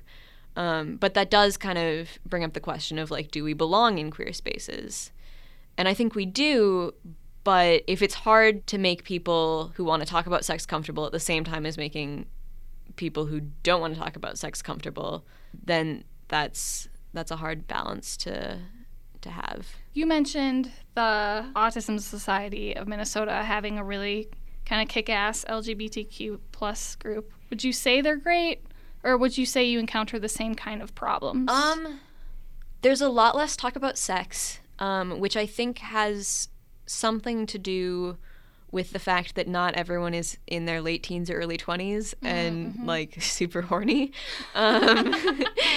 Um, 0.55 0.97
but 0.97 1.13
that 1.13 1.31
does 1.31 1.57
kind 1.57 1.77
of 1.77 2.09
bring 2.25 2.43
up 2.43 2.53
the 2.53 2.59
question 2.59 2.99
of 2.99 3.09
like, 3.09 3.31
do 3.31 3.43
we 3.43 3.53
belong 3.53 3.97
in 3.97 4.11
queer 4.11 4.33
spaces? 4.33 5.11
And 5.77 5.87
I 5.87 5.93
think 5.93 6.15
we 6.15 6.25
do, 6.25 6.93
but 7.43 7.83
if 7.87 8.01
it's 8.01 8.13
hard 8.13 8.67
to 8.67 8.77
make 8.77 9.03
people 9.03 9.71
who 9.75 9.83
want 9.83 10.01
to 10.01 10.07
talk 10.07 10.27
about 10.27 10.45
sex 10.45 10.65
comfortable 10.65 11.05
at 11.05 11.11
the 11.11 11.19
same 11.19 11.43
time 11.43 11.65
as 11.65 11.77
making 11.77 12.27
people 12.95 13.25
who 13.25 13.41
don't 13.63 13.81
want 13.81 13.93
to 13.93 13.99
talk 13.99 14.15
about 14.15 14.37
sex 14.37 14.61
comfortable, 14.61 15.25
then 15.63 16.03
that's 16.27 16.87
that's 17.13 17.31
a 17.31 17.35
hard 17.35 17.67
balance 17.67 18.15
to 18.17 18.59
to 19.21 19.29
have. 19.29 19.67
You 19.93 20.05
mentioned 20.05 20.71
the 20.95 21.45
Autism 21.55 21.99
Society 21.99 22.75
of 22.75 22.87
Minnesota 22.87 23.43
having 23.43 23.77
a 23.77 23.83
really 23.83 24.29
kind 24.65 24.81
of 24.81 24.87
kick-ass 24.87 25.45
LGBTQ 25.47 26.39
plus 26.51 26.95
group. 26.95 27.31
Would 27.49 27.63
you 27.63 27.73
say 27.73 28.01
they're 28.01 28.15
great, 28.15 28.65
or 29.03 29.17
would 29.17 29.37
you 29.37 29.45
say 29.45 29.65
you 29.65 29.79
encounter 29.79 30.17
the 30.17 30.29
same 30.29 30.55
kind 30.55 30.81
of 30.81 30.95
problems? 30.95 31.51
Um, 31.51 31.99
there's 32.81 33.01
a 33.01 33.09
lot 33.09 33.35
less 33.35 33.55
talk 33.55 33.75
about 33.75 33.97
sex, 33.97 34.59
um, 34.81 35.19
which 35.19 35.37
I 35.37 35.45
think 35.45 35.77
has 35.77 36.49
something 36.87 37.45
to 37.45 37.57
do 37.57 38.17
with 38.71 38.91
the 38.91 38.99
fact 38.99 39.35
that 39.35 39.47
not 39.47 39.75
everyone 39.75 40.13
is 40.13 40.37
in 40.47 40.65
their 40.65 40.81
late 40.81 41.03
teens 41.03 41.29
or 41.29 41.35
early 41.35 41.57
20s 41.57 42.13
and 42.21 42.75
like 42.85 43.15
super 43.21 43.61
horny. 43.61 44.11
Um, 44.55 45.13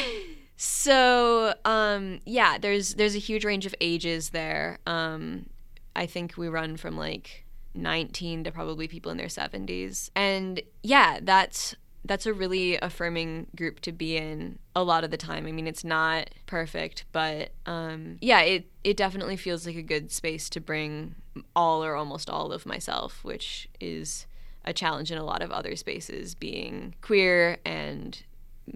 so 0.56 1.54
um, 1.64 2.20
yeah, 2.24 2.56
there's 2.58 2.94
there's 2.94 3.14
a 3.14 3.20
huge 3.20 3.44
range 3.44 3.66
of 3.66 3.74
ages 3.80 4.30
there. 4.30 4.78
Um, 4.86 5.46
I 5.94 6.06
think 6.06 6.36
we 6.36 6.48
run 6.48 6.76
from 6.76 6.96
like 6.96 7.44
19 7.74 8.44
to 8.44 8.52
probably 8.52 8.88
people 8.88 9.12
in 9.12 9.18
their 9.18 9.26
70s, 9.26 10.10
and 10.16 10.62
yeah, 10.82 11.18
that's 11.20 11.74
that's 12.04 12.26
a 12.26 12.32
really 12.34 12.76
affirming 12.76 13.46
group 13.56 13.80
to 13.80 13.92
be 13.92 14.16
in 14.16 14.58
a 14.76 14.82
lot 14.82 15.04
of 15.04 15.10
the 15.10 15.16
time. 15.16 15.46
I 15.46 15.52
mean, 15.52 15.66
it's 15.66 15.84
not 15.84 16.30
perfect, 16.46 17.04
but 17.12 17.52
um, 17.66 18.18
yeah, 18.20 18.40
it 18.40 18.66
it 18.82 18.96
definitely 18.96 19.36
feels 19.36 19.66
like 19.66 19.76
a 19.76 19.82
good 19.82 20.12
space 20.12 20.50
to 20.50 20.60
bring 20.60 21.14
all 21.56 21.82
or 21.84 21.94
almost 21.94 22.28
all 22.28 22.52
of 22.52 22.66
myself, 22.66 23.24
which 23.24 23.68
is 23.80 24.26
a 24.64 24.72
challenge 24.72 25.10
in 25.10 25.18
a 25.18 25.24
lot 25.24 25.42
of 25.42 25.50
other 25.50 25.76
spaces, 25.76 26.34
being 26.34 26.94
queer 27.00 27.58
and 27.64 28.22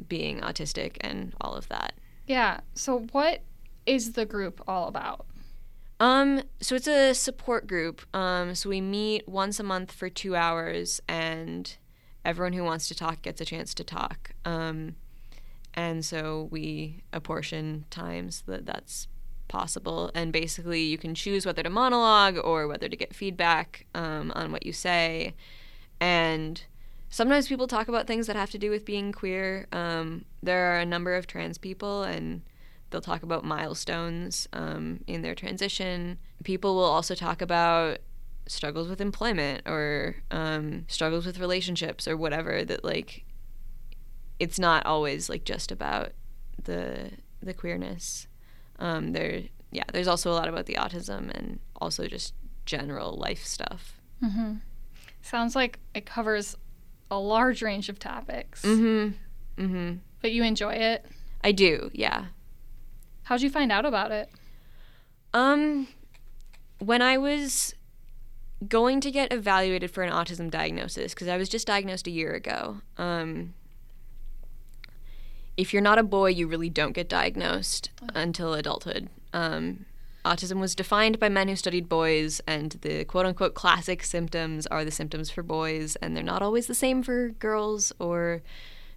being 0.08 0.40
autistic 0.40 0.96
and 1.00 1.34
all 1.40 1.54
of 1.54 1.68
that. 1.68 1.94
yeah. 2.26 2.60
So 2.74 3.06
what 3.12 3.40
is 3.86 4.12
the 4.12 4.26
group 4.26 4.60
all 4.68 4.86
about? 4.88 5.24
Um, 6.00 6.42
so 6.60 6.74
it's 6.76 6.86
a 6.86 7.14
support 7.14 7.66
group. 7.66 8.02
Um, 8.14 8.54
so 8.54 8.68
we 8.68 8.80
meet 8.80 9.26
once 9.28 9.58
a 9.58 9.62
month 9.62 9.92
for 9.92 10.08
two 10.10 10.36
hours, 10.36 11.00
and 11.08 11.76
everyone 12.28 12.52
who 12.52 12.62
wants 12.62 12.88
to 12.88 12.94
talk 12.94 13.22
gets 13.22 13.40
a 13.40 13.44
chance 13.44 13.72
to 13.72 13.82
talk. 13.82 14.32
Um, 14.44 14.96
and 15.72 16.04
so 16.04 16.48
we 16.50 17.02
apportion 17.10 17.86
times 17.88 18.42
that 18.46 18.66
that's 18.66 19.08
possible, 19.48 20.10
and 20.14 20.30
basically 20.30 20.82
you 20.82 20.98
can 20.98 21.14
choose 21.14 21.46
whether 21.46 21.62
to 21.62 21.70
monologue 21.70 22.36
or 22.44 22.68
whether 22.68 22.86
to 22.86 22.96
get 22.96 23.14
feedback 23.14 23.86
um, 23.94 24.30
on 24.34 24.52
what 24.52 24.66
you 24.66 24.74
say. 24.74 25.34
And 26.00 26.62
sometimes 27.08 27.48
people 27.48 27.66
talk 27.66 27.88
about 27.88 28.06
things 28.06 28.26
that 28.26 28.36
have 28.36 28.50
to 28.50 28.58
do 28.58 28.68
with 28.68 28.84
being 28.84 29.10
queer. 29.10 29.66
Um, 29.72 30.26
there 30.42 30.74
are 30.74 30.80
a 30.80 30.84
number 30.84 31.14
of 31.14 31.26
trans 31.26 31.56
people, 31.56 32.02
and 32.02 32.42
they'll 32.90 33.00
talk 33.00 33.22
about 33.22 33.42
milestones 33.42 34.46
um, 34.52 35.00
in 35.06 35.22
their 35.22 35.34
transition. 35.34 36.18
People 36.44 36.74
will 36.74 36.84
also 36.84 37.14
talk 37.14 37.40
about 37.40 38.00
struggles 38.48 38.88
with 38.88 39.00
employment 39.00 39.62
or 39.66 40.16
um, 40.30 40.84
struggles 40.88 41.24
with 41.26 41.38
relationships 41.38 42.08
or 42.08 42.16
whatever. 42.16 42.64
That 42.64 42.84
like, 42.84 43.24
it's 44.38 44.58
not 44.58 44.84
always 44.86 45.28
like 45.28 45.44
just 45.44 45.70
about 45.70 46.12
the 46.62 47.10
the 47.42 47.54
queerness. 47.54 48.26
Um, 48.80 49.12
there, 49.12 49.42
yeah, 49.70 49.84
there's 49.92 50.08
also 50.08 50.30
a 50.30 50.34
lot 50.34 50.48
about 50.48 50.66
the 50.66 50.74
autism 50.74 51.30
and 51.36 51.58
also 51.80 52.06
just 52.06 52.34
general 52.66 53.16
life 53.16 53.44
stuff. 53.44 54.00
Mm-hmm. 54.22 54.54
Sounds 55.22 55.54
like 55.56 55.78
it 55.94 56.06
covers 56.06 56.56
a 57.10 57.18
large 57.18 57.62
range 57.62 57.88
of 57.88 57.98
topics, 57.98 58.62
Mm-hmm. 58.62 59.62
Mm-hmm. 59.62 59.96
but 60.20 60.30
you 60.32 60.42
enjoy 60.44 60.74
it. 60.74 61.06
I 61.42 61.52
do, 61.52 61.90
yeah. 61.92 62.26
How'd 63.24 63.40
you 63.42 63.50
find 63.50 63.72
out 63.72 63.84
about 63.86 64.10
it? 64.12 64.30
Um, 65.34 65.88
when 66.78 67.02
I 67.02 67.18
was 67.18 67.74
going 68.66 69.00
to 69.00 69.10
get 69.10 69.32
evaluated 69.32 69.90
for 69.90 70.02
an 70.02 70.12
autism 70.12 70.50
diagnosis 70.50 71.14
because 71.14 71.28
I 71.28 71.36
was 71.36 71.48
just 71.48 71.66
diagnosed 71.66 72.06
a 72.06 72.10
year 72.10 72.32
ago. 72.34 72.78
Um, 72.96 73.54
if 75.56 75.72
you're 75.72 75.82
not 75.82 75.98
a 75.98 76.04
boy, 76.04 76.30
you 76.30 76.46
really 76.46 76.70
don't 76.70 76.92
get 76.92 77.08
diagnosed 77.08 77.90
until 78.14 78.54
adulthood. 78.54 79.08
Um, 79.32 79.86
autism 80.24 80.60
was 80.60 80.74
defined 80.74 81.18
by 81.18 81.28
men 81.28 81.48
who 81.48 81.56
studied 81.56 81.88
boys, 81.88 82.40
and 82.46 82.72
the 82.82 83.04
quote 83.04 83.26
unquote 83.26 83.54
classic 83.54 84.04
symptoms 84.04 84.66
are 84.68 84.84
the 84.84 84.90
symptoms 84.90 85.30
for 85.30 85.42
boys, 85.42 85.96
and 85.96 86.16
they're 86.16 86.22
not 86.22 86.42
always 86.42 86.68
the 86.68 86.74
same 86.74 87.02
for 87.02 87.30
girls 87.30 87.92
or 87.98 88.42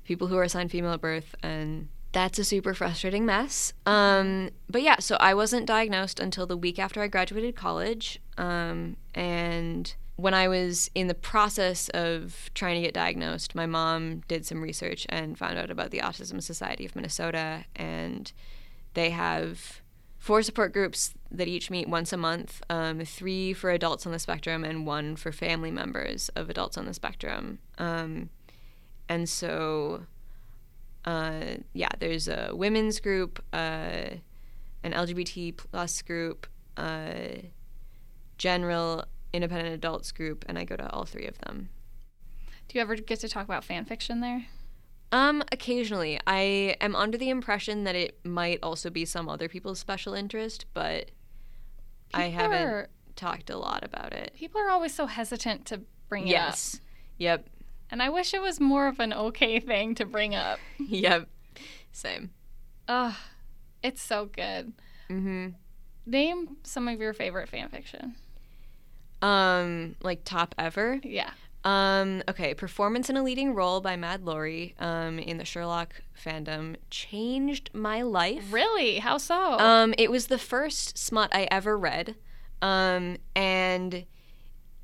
people 0.04 0.28
who 0.28 0.38
are 0.38 0.44
assigned 0.44 0.72
female 0.72 0.94
at 0.94 1.02
birth. 1.02 1.36
And 1.42 1.88
that's 2.12 2.38
a 2.38 2.44
super 2.44 2.74
frustrating 2.76 3.26
mess. 3.26 3.74
Um, 3.86 4.52
but 4.70 4.84
yeah, 4.84 5.00
so 5.00 5.16
I 5.20 5.34
wasn't 5.34 5.66
diagnosed 5.66 6.20
until 6.20 6.46
the 6.46 6.58
week 6.58 6.78
after 6.78 7.02
I 7.02 7.08
graduated 7.08 7.56
college. 7.56 8.21
Um, 8.38 8.98
and 9.14 9.94
when 10.16 10.34
I 10.34 10.48
was 10.48 10.90
in 10.94 11.08
the 11.08 11.16
process 11.16 11.90
of 11.90 12.50
trying 12.54 12.76
to 12.76 12.82
get 12.82 12.94
diagnosed, 12.94 13.56
my 13.56 13.66
mom 13.66 14.22
did 14.28 14.46
some 14.46 14.62
research 14.62 15.06
and 15.10 15.38
found 15.38 15.58
out 15.58 15.72
about 15.72 15.92
the 15.92 16.00
Autism 16.00 16.42
Society 16.42 16.86
of 16.86 16.96
Minnesota. 16.96 17.66
And 17.76 18.32
they 18.94 19.10
have 19.10 19.82
four 20.20 20.44
support 20.44 20.74
groups 20.74 21.14
that 21.32 21.48
each 21.48 21.72
meet 21.72 21.90
once 21.90 22.14
a 22.14 22.18
month 22.18 22.62
um, 22.70 23.00
three 23.04 23.54
for 23.54 23.72
adults 23.72 24.06
on 24.06 24.12
the 24.12 24.20
spectrum 24.20 24.64
and 24.64 24.86
one 24.86 25.16
for 25.16 25.32
family 25.32 25.72
members 25.72 26.30
of 26.36 26.50
adults 26.50 26.78
on 26.78 26.86
the 26.86 26.94
spectrum. 26.94 27.58
Um, 27.80 28.30
and 29.10 29.28
so 29.28 30.06
uh, 31.06 31.56
yeah, 31.74 31.90
there's 32.00 32.28
a 32.28 32.52
women's 32.54 33.00
group, 33.00 33.44
uh, 33.54 34.10
an 34.84 34.94
LGBT 34.94 35.58
plus 35.58 36.02
group, 36.02 36.48
uh, 36.78 37.42
general 38.42 39.06
independent 39.34 39.72
adults 39.72 40.12
group, 40.12 40.44
and 40.48 40.58
I 40.58 40.64
go 40.64 40.76
to 40.76 40.90
all 40.92 41.06
three 41.06 41.28
of 41.28 41.38
them. 41.40 41.70
Do 42.68 42.78
you 42.78 42.82
ever 42.82 42.96
get 42.96 43.20
to 43.20 43.30
talk 43.30 43.44
about 43.46 43.64
fan 43.64 43.86
fiction 43.86 44.20
there? 44.20 44.48
Um, 45.12 45.44
occasionally. 45.52 46.20
I 46.26 46.76
am 46.82 46.96
under 46.96 47.20
the 47.20 47.30
impression 47.30 47.84
that 47.84 47.94
it 47.96 48.18
might 48.26 48.58
also 48.64 48.90
be 48.90 49.06
some 49.06 49.30
other 49.30 49.48
people's 49.48 49.78
special 49.78 50.16
interest, 50.16 50.66
but 50.74 51.12
I 52.16 52.30
haven't 52.30 52.68
are- 52.68 52.90
talked 53.16 53.52
a 53.52 53.58
lot 53.58 53.84
about 53.84 54.12
it. 54.12 54.34
People 54.36 54.60
are 54.60 54.72
always 54.72 54.94
so 54.96 55.06
hesitant 55.06 55.68
to 55.68 55.82
bring 56.10 56.28
it 56.28 56.32
up. 56.36 56.48
Yes. 56.50 56.80
Yep. 57.20 57.48
And 57.92 58.02
I 58.02 58.10
wish 58.10 58.34
it 58.34 58.42
was 58.42 58.60
more 58.60 58.88
of 58.88 59.00
an 59.00 59.14
okay 59.14 59.60
thing 59.60 59.94
to 59.96 60.06
bring 60.06 60.34
up. 60.34 60.58
Yep. 60.80 61.28
Same. 61.92 62.32
Ugh, 62.88 63.14
it's 63.84 64.02
so 64.02 64.26
good. 64.26 64.74
Mm-hmm. 65.12 65.50
Name 66.08 66.58
some 66.64 66.88
of 66.88 67.00
your 67.00 67.14
favorite 67.14 67.48
fan 67.50 67.70
fiction. 67.70 68.16
Um, 69.22 69.96
like 70.02 70.24
top 70.24 70.56
ever. 70.58 71.00
Yeah. 71.04 71.32
Um, 71.64 72.24
okay, 72.28 72.56
performance 72.56 73.10
in 73.10 73.18
a 73.18 73.24
leading 73.24 73.54
role 73.54 73.82
by 73.82 73.96
MadLori 73.96 74.74
um, 74.82 75.20
in 75.20 75.38
the 75.38 75.46
Sherlock 75.46 76.02
fandom 76.20 76.76
changed 76.90 77.70
my 77.74 78.02
life. 78.02 78.52
Really? 78.52 78.98
How 78.98 79.20
so? 79.20 79.60
Um, 79.60 79.94
it 79.98 80.10
was 80.10 80.28
the 80.28 80.40
first 80.40 80.98
smut 80.98 81.30
I 81.34 81.48
ever 81.52 81.78
read, 81.78 82.16
um, 82.64 83.18
and 83.36 84.06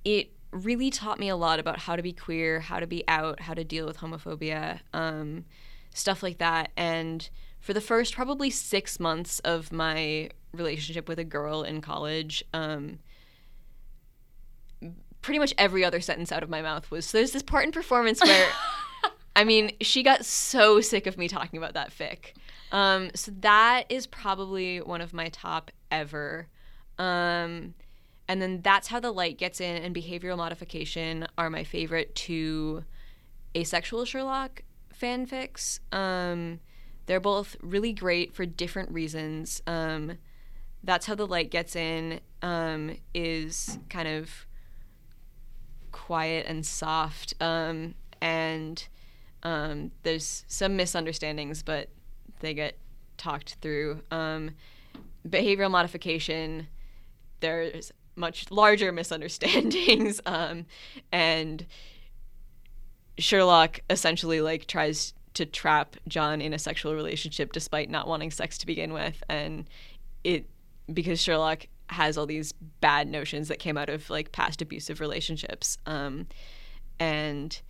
it 0.06 0.32
really 0.52 0.92
taught 0.92 1.20
me 1.20 1.30
a 1.30 1.36
lot 1.36 1.60
about 1.60 1.80
how 1.80 1.96
to 1.96 2.04
be 2.04 2.14
queer, 2.14 2.60
how 2.60 2.80
to 2.80 2.88
be 2.88 3.04
out, 3.08 3.42
how 3.42 3.56
to 3.56 3.64
deal 3.64 3.86
with 3.86 3.98
homophobia, 3.98 4.80
um, 4.94 5.46
stuff 5.94 6.22
like 6.22 6.38
that. 6.38 6.72
And 6.78 7.28
for 7.60 7.74
the 7.74 7.82
first 7.82 8.14
probably 8.14 8.50
six 8.50 9.00
months 9.00 9.40
of 9.40 9.72
my 9.72 10.30
relationship 10.54 11.10
with 11.10 11.20
a 11.20 11.24
girl 11.24 11.64
in 11.64 11.82
college, 11.82 12.44
um, 12.54 13.00
pretty 15.28 15.40
much 15.40 15.54
every 15.58 15.84
other 15.84 16.00
sentence 16.00 16.32
out 16.32 16.42
of 16.42 16.50
my 16.50 16.62
mouth 16.62 16.90
was 16.90 17.06
so 17.06 17.18
there's 17.18 17.32
this 17.32 17.44
part 17.44 17.66
in 17.66 17.72
performance 17.74 18.22
where 18.22 18.50
I 19.36 19.44
mean, 19.44 19.74
she 19.82 20.02
got 20.02 20.24
so 20.24 20.80
sick 20.80 21.06
of 21.06 21.18
me 21.18 21.28
talking 21.28 21.58
about 21.58 21.74
that 21.74 21.92
fic. 21.92 22.32
Um, 22.72 23.12
so 23.14 23.34
that 23.42 23.84
is 23.90 24.08
probably 24.08 24.80
one 24.80 25.02
of 25.02 25.14
my 25.14 25.28
top 25.28 25.70
ever. 25.92 26.48
Um, 26.98 27.76
and 28.30 28.42
then 28.42 28.62
that's 28.62 28.88
how 28.88 29.02
the 29.02 29.12
light 29.12 29.38
gets 29.38 29.60
in 29.60 29.84
and 29.84 29.94
behavioral 29.94 30.38
modification 30.38 31.28
are 31.38 31.50
my 31.50 31.66
favorite 31.66 32.16
two 32.16 32.86
asexual 33.56 34.06
Sherlock 34.06 34.64
fanfics. 35.00 35.82
Um, 35.92 36.62
they're 37.06 37.20
both 37.20 37.58
really 37.62 37.92
great 37.92 38.34
for 38.34 38.46
different 38.46 38.92
reasons. 38.92 39.62
Um, 39.68 40.18
that's 40.84 41.06
how 41.06 41.16
the 41.16 41.28
light 41.28 41.52
gets 41.52 41.76
in 41.76 42.22
um, 42.42 42.96
is 43.14 43.78
kind 43.90 44.08
of 44.08 44.47
quiet 46.06 46.46
and 46.48 46.66
soft 46.66 47.34
um, 47.42 47.96
and 48.22 48.88
um, 49.44 49.92
there's 50.04 50.46
some 50.48 50.76
misunderstandings 50.76 51.64
but 51.64 51.90
they 52.40 52.54
get 52.54 52.78
talked 53.18 53.56
through. 53.62 54.02
Um, 54.12 54.52
behavioral 55.28 55.72
modification 55.72 56.68
there's 57.40 57.92
much 58.16 58.50
larger 58.52 58.92
misunderstandings 59.02 60.22
um, 60.26 60.66
and 61.12 61.66
sherlock 63.18 63.80
essentially 63.90 64.42
like 64.42 64.68
tries 64.68 65.14
to 65.34 65.46
trap 65.46 65.96
john 66.08 66.40
in 66.42 66.54
a 66.54 66.60
sexual 66.60 66.94
relationship 66.94 67.52
despite 67.52 67.90
not 67.90 68.08
wanting 68.08 68.32
sex 68.32 68.58
to 68.58 68.66
begin 68.66 68.94
with 68.94 69.22
and 69.28 69.68
it 70.24 70.48
because 70.94 71.22
sherlock 71.22 71.68
has 71.90 72.18
all 72.18 72.26
these 72.26 72.52
bad 72.82 73.08
notions 73.08 73.48
that 73.48 73.60
came 73.60 73.78
out 73.78 73.90
of 73.90 74.10
like 74.10 74.32
past 74.32 74.62
abusive 74.62 75.00
relationships 75.00 75.78
um, 75.86 76.28
and 77.00 77.62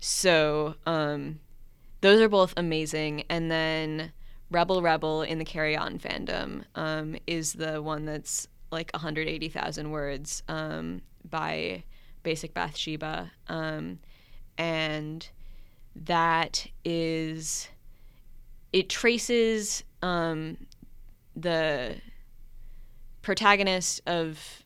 so 0.00 0.74
um, 0.86 1.40
those 2.00 2.20
are 2.20 2.28
both 2.28 2.54
amazing. 2.56 3.24
And 3.28 3.50
then 3.50 4.12
rebel 4.50 4.82
rebel 4.82 5.22
in 5.22 5.38
the 5.38 5.44
carry 5.44 5.76
on 5.76 5.98
fandom 5.98 6.64
um, 6.74 7.16
is 7.26 7.52
the 7.54 7.82
one 7.82 8.04
that's 8.04 8.48
like 8.70 8.90
180000 8.94 9.90
words 9.90 10.42
um, 10.48 11.02
by 11.28 11.82
basic 12.22 12.54
bathsheba 12.54 13.30
um, 13.48 13.98
and 14.56 15.28
that 15.94 16.66
is 16.84 17.68
it 18.72 18.88
traces 18.88 19.84
um, 20.02 20.56
the 21.36 21.94
protagonist 23.28 24.00
of 24.06 24.62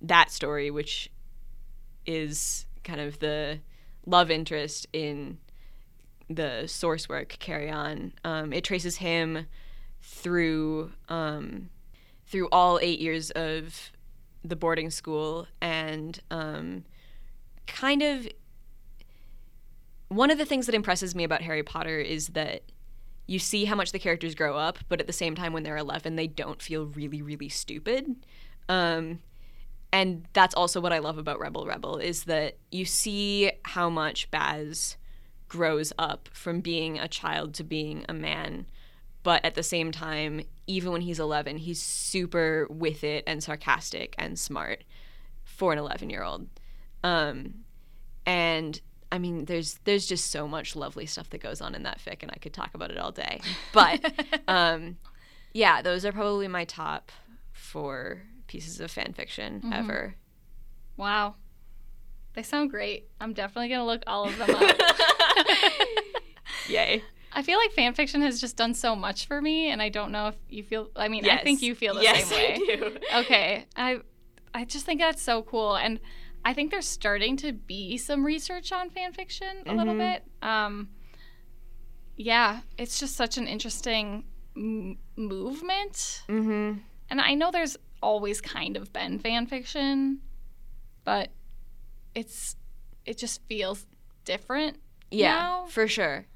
that 0.00 0.32
story, 0.32 0.72
which 0.72 1.08
is 2.04 2.66
kind 2.82 3.00
of 3.00 3.20
the 3.20 3.60
love 4.06 4.28
interest 4.28 4.88
in 4.92 5.38
the 6.28 6.64
source 6.66 7.08
work, 7.08 7.36
Carry 7.38 7.70
On. 7.70 8.12
Um, 8.24 8.52
it 8.52 8.64
traces 8.64 8.96
him 8.96 9.46
through 10.02 10.90
um, 11.08 11.70
through 12.26 12.48
all 12.50 12.80
eight 12.82 12.98
years 12.98 13.30
of 13.30 13.92
the 14.42 14.56
boarding 14.56 14.90
school 14.90 15.46
and 15.60 16.18
um, 16.32 16.82
kind 17.68 18.02
of 18.02 18.26
one 20.08 20.32
of 20.32 20.38
the 20.38 20.44
things 20.44 20.66
that 20.66 20.74
impresses 20.74 21.14
me 21.14 21.22
about 21.22 21.42
Harry 21.42 21.62
Potter 21.62 22.00
is 22.00 22.26
that 22.30 22.62
you 23.26 23.38
see 23.38 23.64
how 23.64 23.74
much 23.74 23.92
the 23.92 23.98
characters 23.98 24.34
grow 24.34 24.56
up, 24.56 24.78
but 24.88 25.00
at 25.00 25.06
the 25.06 25.12
same 25.12 25.34
time, 25.34 25.52
when 25.52 25.62
they're 25.62 25.76
11, 25.76 26.16
they 26.16 26.26
don't 26.26 26.62
feel 26.62 26.86
really, 26.86 27.22
really 27.22 27.48
stupid. 27.48 28.16
Um, 28.68 29.20
and 29.92 30.26
that's 30.32 30.54
also 30.54 30.80
what 30.80 30.92
I 30.92 30.98
love 30.98 31.18
about 31.18 31.40
Rebel 31.40 31.66
Rebel 31.66 31.96
is 31.96 32.24
that 32.24 32.58
you 32.70 32.84
see 32.84 33.50
how 33.64 33.88
much 33.88 34.30
Baz 34.30 34.96
grows 35.48 35.92
up 35.98 36.28
from 36.32 36.60
being 36.60 36.98
a 36.98 37.08
child 37.08 37.54
to 37.54 37.64
being 37.64 38.04
a 38.08 38.12
man. 38.12 38.66
But 39.22 39.44
at 39.44 39.54
the 39.54 39.62
same 39.62 39.90
time, 39.92 40.42
even 40.66 40.92
when 40.92 41.00
he's 41.00 41.18
11, 41.18 41.58
he's 41.58 41.82
super 41.82 42.66
with 42.70 43.02
it 43.02 43.24
and 43.26 43.42
sarcastic 43.42 44.14
and 44.18 44.38
smart 44.38 44.84
for 45.44 45.72
an 45.72 45.78
11 45.78 46.10
year 46.10 46.22
old. 46.22 46.48
Um, 47.02 47.64
and 48.24 48.80
I 49.16 49.18
mean, 49.18 49.46
there's 49.46 49.78
there's 49.84 50.04
just 50.04 50.30
so 50.30 50.46
much 50.46 50.76
lovely 50.76 51.06
stuff 51.06 51.30
that 51.30 51.40
goes 51.40 51.62
on 51.62 51.74
in 51.74 51.84
that 51.84 51.98
fic, 52.04 52.22
and 52.22 52.30
I 52.30 52.36
could 52.36 52.52
talk 52.52 52.74
about 52.74 52.90
it 52.90 52.98
all 52.98 53.12
day. 53.12 53.40
But 53.72 54.04
um, 54.46 54.98
yeah, 55.54 55.80
those 55.80 56.04
are 56.04 56.12
probably 56.12 56.48
my 56.48 56.66
top 56.66 57.10
four 57.50 58.20
pieces 58.46 58.78
of 58.78 58.90
fan 58.90 59.14
fiction 59.14 59.62
ever. 59.72 60.16
wow. 60.98 61.34
They 62.34 62.42
sound 62.42 62.70
great. 62.70 63.08
I'm 63.18 63.32
definitely 63.32 63.68
going 63.68 63.80
to 63.80 63.86
look 63.86 64.02
all 64.06 64.28
of 64.28 64.36
them 64.36 64.50
up. 64.50 64.76
Yay! 66.68 67.02
I 67.32 67.40
feel 67.40 67.58
like 67.58 67.72
fan 67.72 67.94
fiction 67.94 68.20
has 68.20 68.38
just 68.38 68.58
done 68.58 68.74
so 68.74 68.94
much 68.94 69.26
for 69.26 69.40
me, 69.40 69.70
and 69.70 69.80
I 69.80 69.88
don't 69.88 70.12
know 70.12 70.28
if 70.28 70.34
you 70.50 70.62
feel. 70.62 70.90
I 70.94 71.08
mean, 71.08 71.26
I 71.26 71.38
think 71.38 71.62
you 71.62 71.74
feel 71.74 71.94
the 71.94 72.02
yes, 72.02 72.26
same 72.26 72.38
way. 72.38 72.52
I 72.52 72.76
do. 72.76 72.98
Okay, 73.20 73.64
I, 73.76 74.00
I 74.52 74.66
just 74.66 74.84
think 74.84 75.00
that's 75.00 75.22
so 75.22 75.42
cool, 75.42 75.76
and 75.76 76.00
I 76.46 76.52
think 76.54 76.70
there's 76.70 76.86
starting 76.88 77.36
to 77.38 77.52
be 77.52 77.98
some 77.98 78.24
research 78.24 78.70
on 78.70 78.88
fan 78.90 79.12
fiction 79.12 79.64
a 79.66 79.74
little 79.74 79.94
Mhm. 79.94 79.98
bit. 79.98 80.24
Um, 80.42 80.88
yeah, 82.16 82.60
it's 82.78 82.98
just 83.00 83.16
such 83.16 83.36
an 83.36 83.46
interesting 83.46 84.24
m- 84.56 84.98
movement, 85.16 86.22
Mm-hmm. 86.28 86.78
and 87.10 87.20
I 87.20 87.34
know 87.34 87.50
there's 87.50 87.76
always 88.02 88.40
kind 88.40 88.76
of 88.76 88.92
been 88.92 89.18
fan 89.18 89.46
fiction, 89.46 90.20
but 91.04 91.30
it's 92.14 92.56
it 93.04 93.18
just 93.18 93.42
feels 93.48 93.86
different. 94.24 94.78
Yeah, 95.10 95.34
now. 95.34 95.66
for 95.66 95.86
sure. 95.86 96.26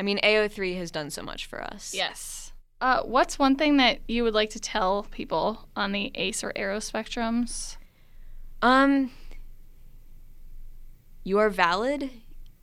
I 0.00 0.02
mean, 0.02 0.18
AO3 0.22 0.76
has 0.76 0.90
done 0.90 1.10
so 1.10 1.22
much 1.22 1.46
for 1.46 1.62
us. 1.62 1.94
Yes. 1.94 2.52
Uh, 2.80 3.02
what's 3.02 3.38
one 3.38 3.54
thing 3.56 3.76
that 3.76 4.00
you 4.08 4.24
would 4.24 4.34
like 4.34 4.50
to 4.50 4.58
tell 4.60 5.04
people 5.04 5.68
on 5.76 5.92
the 5.92 6.10
ACE 6.16 6.42
or 6.42 6.52
ARO 6.56 6.78
spectrums? 6.78 7.76
Um, 8.62 9.12
you 11.24 11.38
are 11.38 11.50
valid. 11.50 12.10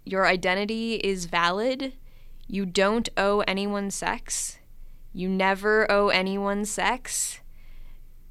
Your 0.06 0.26
identity 0.26 0.96
is 0.96 1.26
valid. 1.26 1.94
You 2.48 2.66
don't 2.66 3.08
owe 3.16 3.42
anyone 3.42 3.92
sex. 3.92 4.60
You 5.14 5.30
never 5.30 5.90
owe 5.92 6.10
anyone 6.10 6.66
sex. 6.66 7.40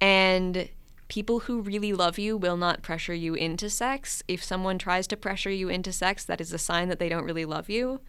And 0.00 0.68
people 1.08 1.40
who 1.40 1.62
really 1.62 1.92
love 1.92 2.18
you 2.18 2.36
will 2.36 2.56
not 2.56 2.82
pressure 2.82 3.14
you 3.14 3.34
into 3.34 3.70
sex. 3.70 4.22
If 4.28 4.44
someone 4.44 4.78
tries 4.78 5.06
to 5.08 5.16
pressure 5.16 5.50
you 5.50 5.68
into 5.68 5.92
sex, 5.92 6.24
that 6.26 6.40
is 6.40 6.52
a 6.52 6.58
sign 6.58 6.88
that 6.88 6.98
they 6.98 7.08
don't 7.08 7.24
really 7.24 7.46
love 7.46 7.70
you. 7.70 8.00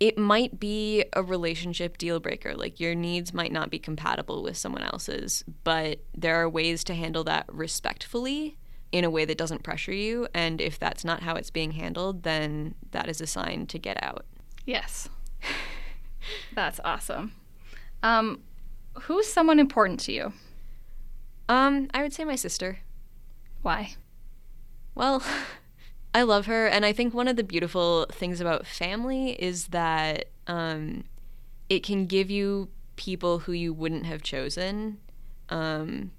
It 0.00 0.18
might 0.18 0.58
be 0.58 1.04
a 1.12 1.22
relationship 1.22 1.98
deal 1.98 2.20
breaker. 2.20 2.54
Like 2.54 2.80
your 2.80 2.94
needs 2.94 3.34
might 3.34 3.52
not 3.52 3.70
be 3.70 3.78
compatible 3.78 4.42
with 4.42 4.56
someone 4.56 4.82
else's, 4.82 5.44
but 5.64 6.00
there 6.14 6.36
are 6.36 6.48
ways 6.48 6.84
to 6.84 6.94
handle 6.94 7.24
that 7.24 7.46
respectfully 7.48 8.56
in 8.94 9.02
a 9.02 9.10
way 9.10 9.24
that 9.24 9.36
doesn't 9.36 9.64
pressure 9.64 9.92
you. 9.92 10.28
And 10.32 10.60
if 10.60 10.78
that's 10.78 11.04
not 11.04 11.24
how 11.24 11.34
it's 11.34 11.50
being 11.50 11.72
handled, 11.72 12.22
then 12.22 12.76
that 12.92 13.08
is 13.08 13.20
a 13.20 13.26
sign 13.26 13.66
to 13.66 13.76
get 13.76 14.00
out. 14.00 14.24
Yes. 14.64 15.08
That's 16.54 16.78
awesome. 16.84 17.32
Um, 18.04 18.42
who's 19.02 19.26
someone 19.26 19.58
important 19.58 19.98
to 20.00 20.12
you? 20.12 20.32
Um, 21.48 21.88
I 21.92 22.02
would 22.02 22.12
say 22.12 22.24
my 22.24 22.36
sister. 22.36 22.78
Why? 23.62 23.96
Well, 24.94 25.24
I 26.14 26.22
love 26.22 26.46
her, 26.46 26.68
and 26.68 26.86
I 26.86 26.92
think 26.92 27.12
one 27.12 27.26
of 27.26 27.34
the 27.34 27.42
beautiful 27.42 28.06
things 28.12 28.40
about 28.40 28.64
family 28.64 29.32
is 29.42 29.66
that 29.68 30.26
um, 30.46 31.02
it 31.68 31.82
can 31.82 32.06
give 32.06 32.30
you 32.30 32.68
people 32.94 33.40
who 33.40 33.50
you 33.50 33.72
wouldn't 33.72 34.06
have 34.06 34.22
chosen, 34.22 34.98
um, 35.48 36.12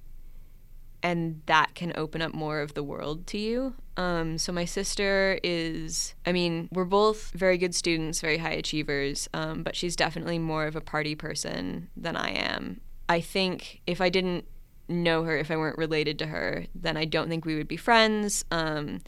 and 1.04 1.42
that 1.46 1.76
can 1.76 1.94
open 1.96 2.22
up 2.22 2.34
more 2.34 2.60
of 2.62 2.74
the 2.74 2.84
world 2.84 3.28
to 3.28 3.38
you. 3.38 3.76
Um, 3.98 4.38
so 4.38 4.52
my 4.52 4.66
sister 4.66 5.40
is, 5.44 6.16
I 6.26 6.32
mean, 6.32 6.68
we're 6.72 6.86
both 6.86 7.32
very 7.32 7.58
good 7.58 7.76
students, 7.76 8.22
very 8.22 8.38
high 8.38 8.52
achievers, 8.52 9.30
um, 9.34 9.64
but 9.64 9.76
she's 9.76 9.96
definitely 9.96 10.40
more 10.40 10.66
of 10.66 10.76
a 10.76 10.82
party 10.82 11.16
person 11.16 11.90
than 11.96 12.16
I 12.18 12.32
am. 12.32 12.82
I 13.08 13.22
think 13.22 13.82
if 13.86 14.02
I 14.02 14.10
didn't 14.10 14.46
know 14.88 15.24
her, 15.24 15.38
if 15.38 15.52
I 15.52 15.58
weren't 15.58 15.78
related 15.78 16.20
to 16.20 16.28
her, 16.28 16.66
then 16.76 16.98
I 16.98 17.06
don't 17.06 17.30
think 17.30 17.46
we 17.46 17.56
would 17.56 17.68
be 17.68 17.78
friends. 17.78 18.44
Um, 18.52 19.02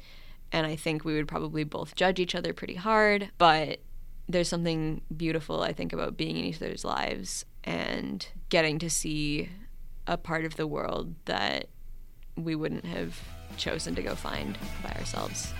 and 0.51 0.65
I 0.65 0.75
think 0.75 1.03
we 1.03 1.15
would 1.15 1.27
probably 1.27 1.63
both 1.63 1.95
judge 1.95 2.19
each 2.19 2.35
other 2.35 2.53
pretty 2.53 2.75
hard. 2.75 3.31
But 3.37 3.79
there's 4.29 4.49
something 4.49 5.01
beautiful, 5.15 5.61
I 5.61 5.73
think, 5.73 5.93
about 5.93 6.17
being 6.17 6.37
in 6.37 6.45
each 6.45 6.57
other's 6.57 6.85
lives 6.85 7.45
and 7.63 8.27
getting 8.49 8.79
to 8.79 8.89
see 8.89 9.49
a 10.05 10.17
part 10.17 10.45
of 10.45 10.55
the 10.55 10.67
world 10.67 11.15
that 11.25 11.67
we 12.37 12.55
wouldn't 12.55 12.85
have 12.85 13.19
chosen 13.57 13.95
to 13.95 14.01
go 14.01 14.15
find 14.15 14.57
by 14.83 14.91
ourselves. 14.91 15.53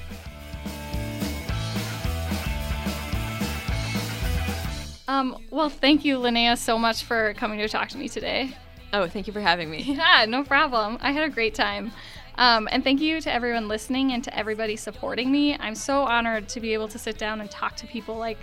Um, 5.07 5.37
well, 5.51 5.69
thank 5.69 6.03
you, 6.03 6.17
Linnea, 6.17 6.57
so 6.57 6.77
much 6.77 7.03
for 7.03 7.33
coming 7.35 7.59
to 7.59 7.69
talk 7.69 7.89
to 7.89 7.97
me 7.97 8.09
today. 8.09 8.55
Oh, 8.93 9.07
thank 9.07 9.27
you 9.27 9.33
for 9.33 9.41
having 9.41 9.69
me. 9.69 9.81
Yeah, 9.97 10.25
no 10.27 10.43
problem. 10.43 10.97
I 11.01 11.11
had 11.11 11.23
a 11.23 11.29
great 11.29 11.55
time. 11.55 11.91
Um, 12.37 12.67
and 12.71 12.83
thank 12.83 13.01
you 13.01 13.19
to 13.21 13.33
everyone 13.33 13.67
listening 13.67 14.11
and 14.11 14.23
to 14.23 14.37
everybody 14.37 14.75
supporting 14.75 15.31
me. 15.31 15.57
I'm 15.57 15.75
so 15.75 16.03
honored 16.03 16.47
to 16.49 16.59
be 16.59 16.73
able 16.73 16.87
to 16.89 16.99
sit 16.99 17.17
down 17.17 17.41
and 17.41 17.49
talk 17.49 17.75
to 17.77 17.87
people 17.87 18.15
like 18.17 18.37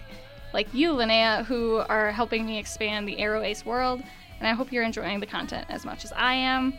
like 0.53 0.73
you, 0.73 0.93
Linnea, 0.93 1.45
who 1.47 1.79
are 1.89 2.13
helping 2.13 2.47
me 2.47 2.59
expand 2.59 3.09
the 3.09 3.17
ARO 3.17 3.45
Ace 3.45 3.67
world. 3.67 4.03
And 4.39 4.47
I 4.47 4.53
hope 4.53 4.73
you're 4.73 4.85
enjoying 4.85 5.19
the 5.19 5.27
content 5.27 5.67
as 5.69 5.85
much 5.85 6.05
as 6.05 6.13
I 6.13 6.35
am. 6.35 6.75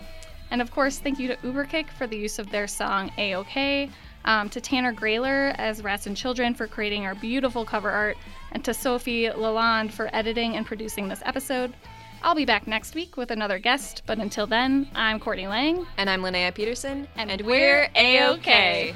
And 0.51 0.61
of 0.61 0.71
course, 0.71 0.99
thank 0.99 1.19
you 1.19 1.27
to 1.27 1.35
ÜberKicK 1.37 1.89
for 1.89 2.07
the 2.07 2.17
use 2.17 2.39
of 2.39 2.49
their 2.49 2.67
song 2.67 3.11
A-OK, 3.17 3.89
um, 4.25 4.49
to 4.49 4.61
Tanner 4.61 4.93
Groehler 4.93 5.53
as 5.57 5.83
Rats 5.83 6.07
and 6.07 6.15
Children 6.15 6.53
for 6.53 6.67
creating 6.67 7.05
our 7.05 7.15
beautiful 7.15 7.65
cover 7.65 7.89
art, 7.89 8.17
and 8.51 8.63
to 8.63 8.73
Sofi 8.73 9.27
LaLonde 9.27 9.91
for 9.91 10.09
editing 10.13 10.55
and 10.55 10.65
producing 10.65 11.07
this 11.07 11.21
episode. 11.25 11.73
I'll 12.23 12.35
be 12.35 12.45
back 12.45 12.65
next 12.65 12.95
week 12.95 13.17
with 13.17 13.29
another 13.29 13.59
guest, 13.59 14.01
but 14.07 14.17
until 14.17 14.47
then, 14.47 14.89
I'm 14.95 15.19
Courtney 15.19 15.47
Lang. 15.47 15.85
And 15.97 16.09
I'm 16.09 16.21
Linnea 16.21 16.55
Peterson. 16.55 17.07
And, 17.17 17.29
and 17.29 17.41
we're 17.41 17.89
A-OK. 17.95 18.95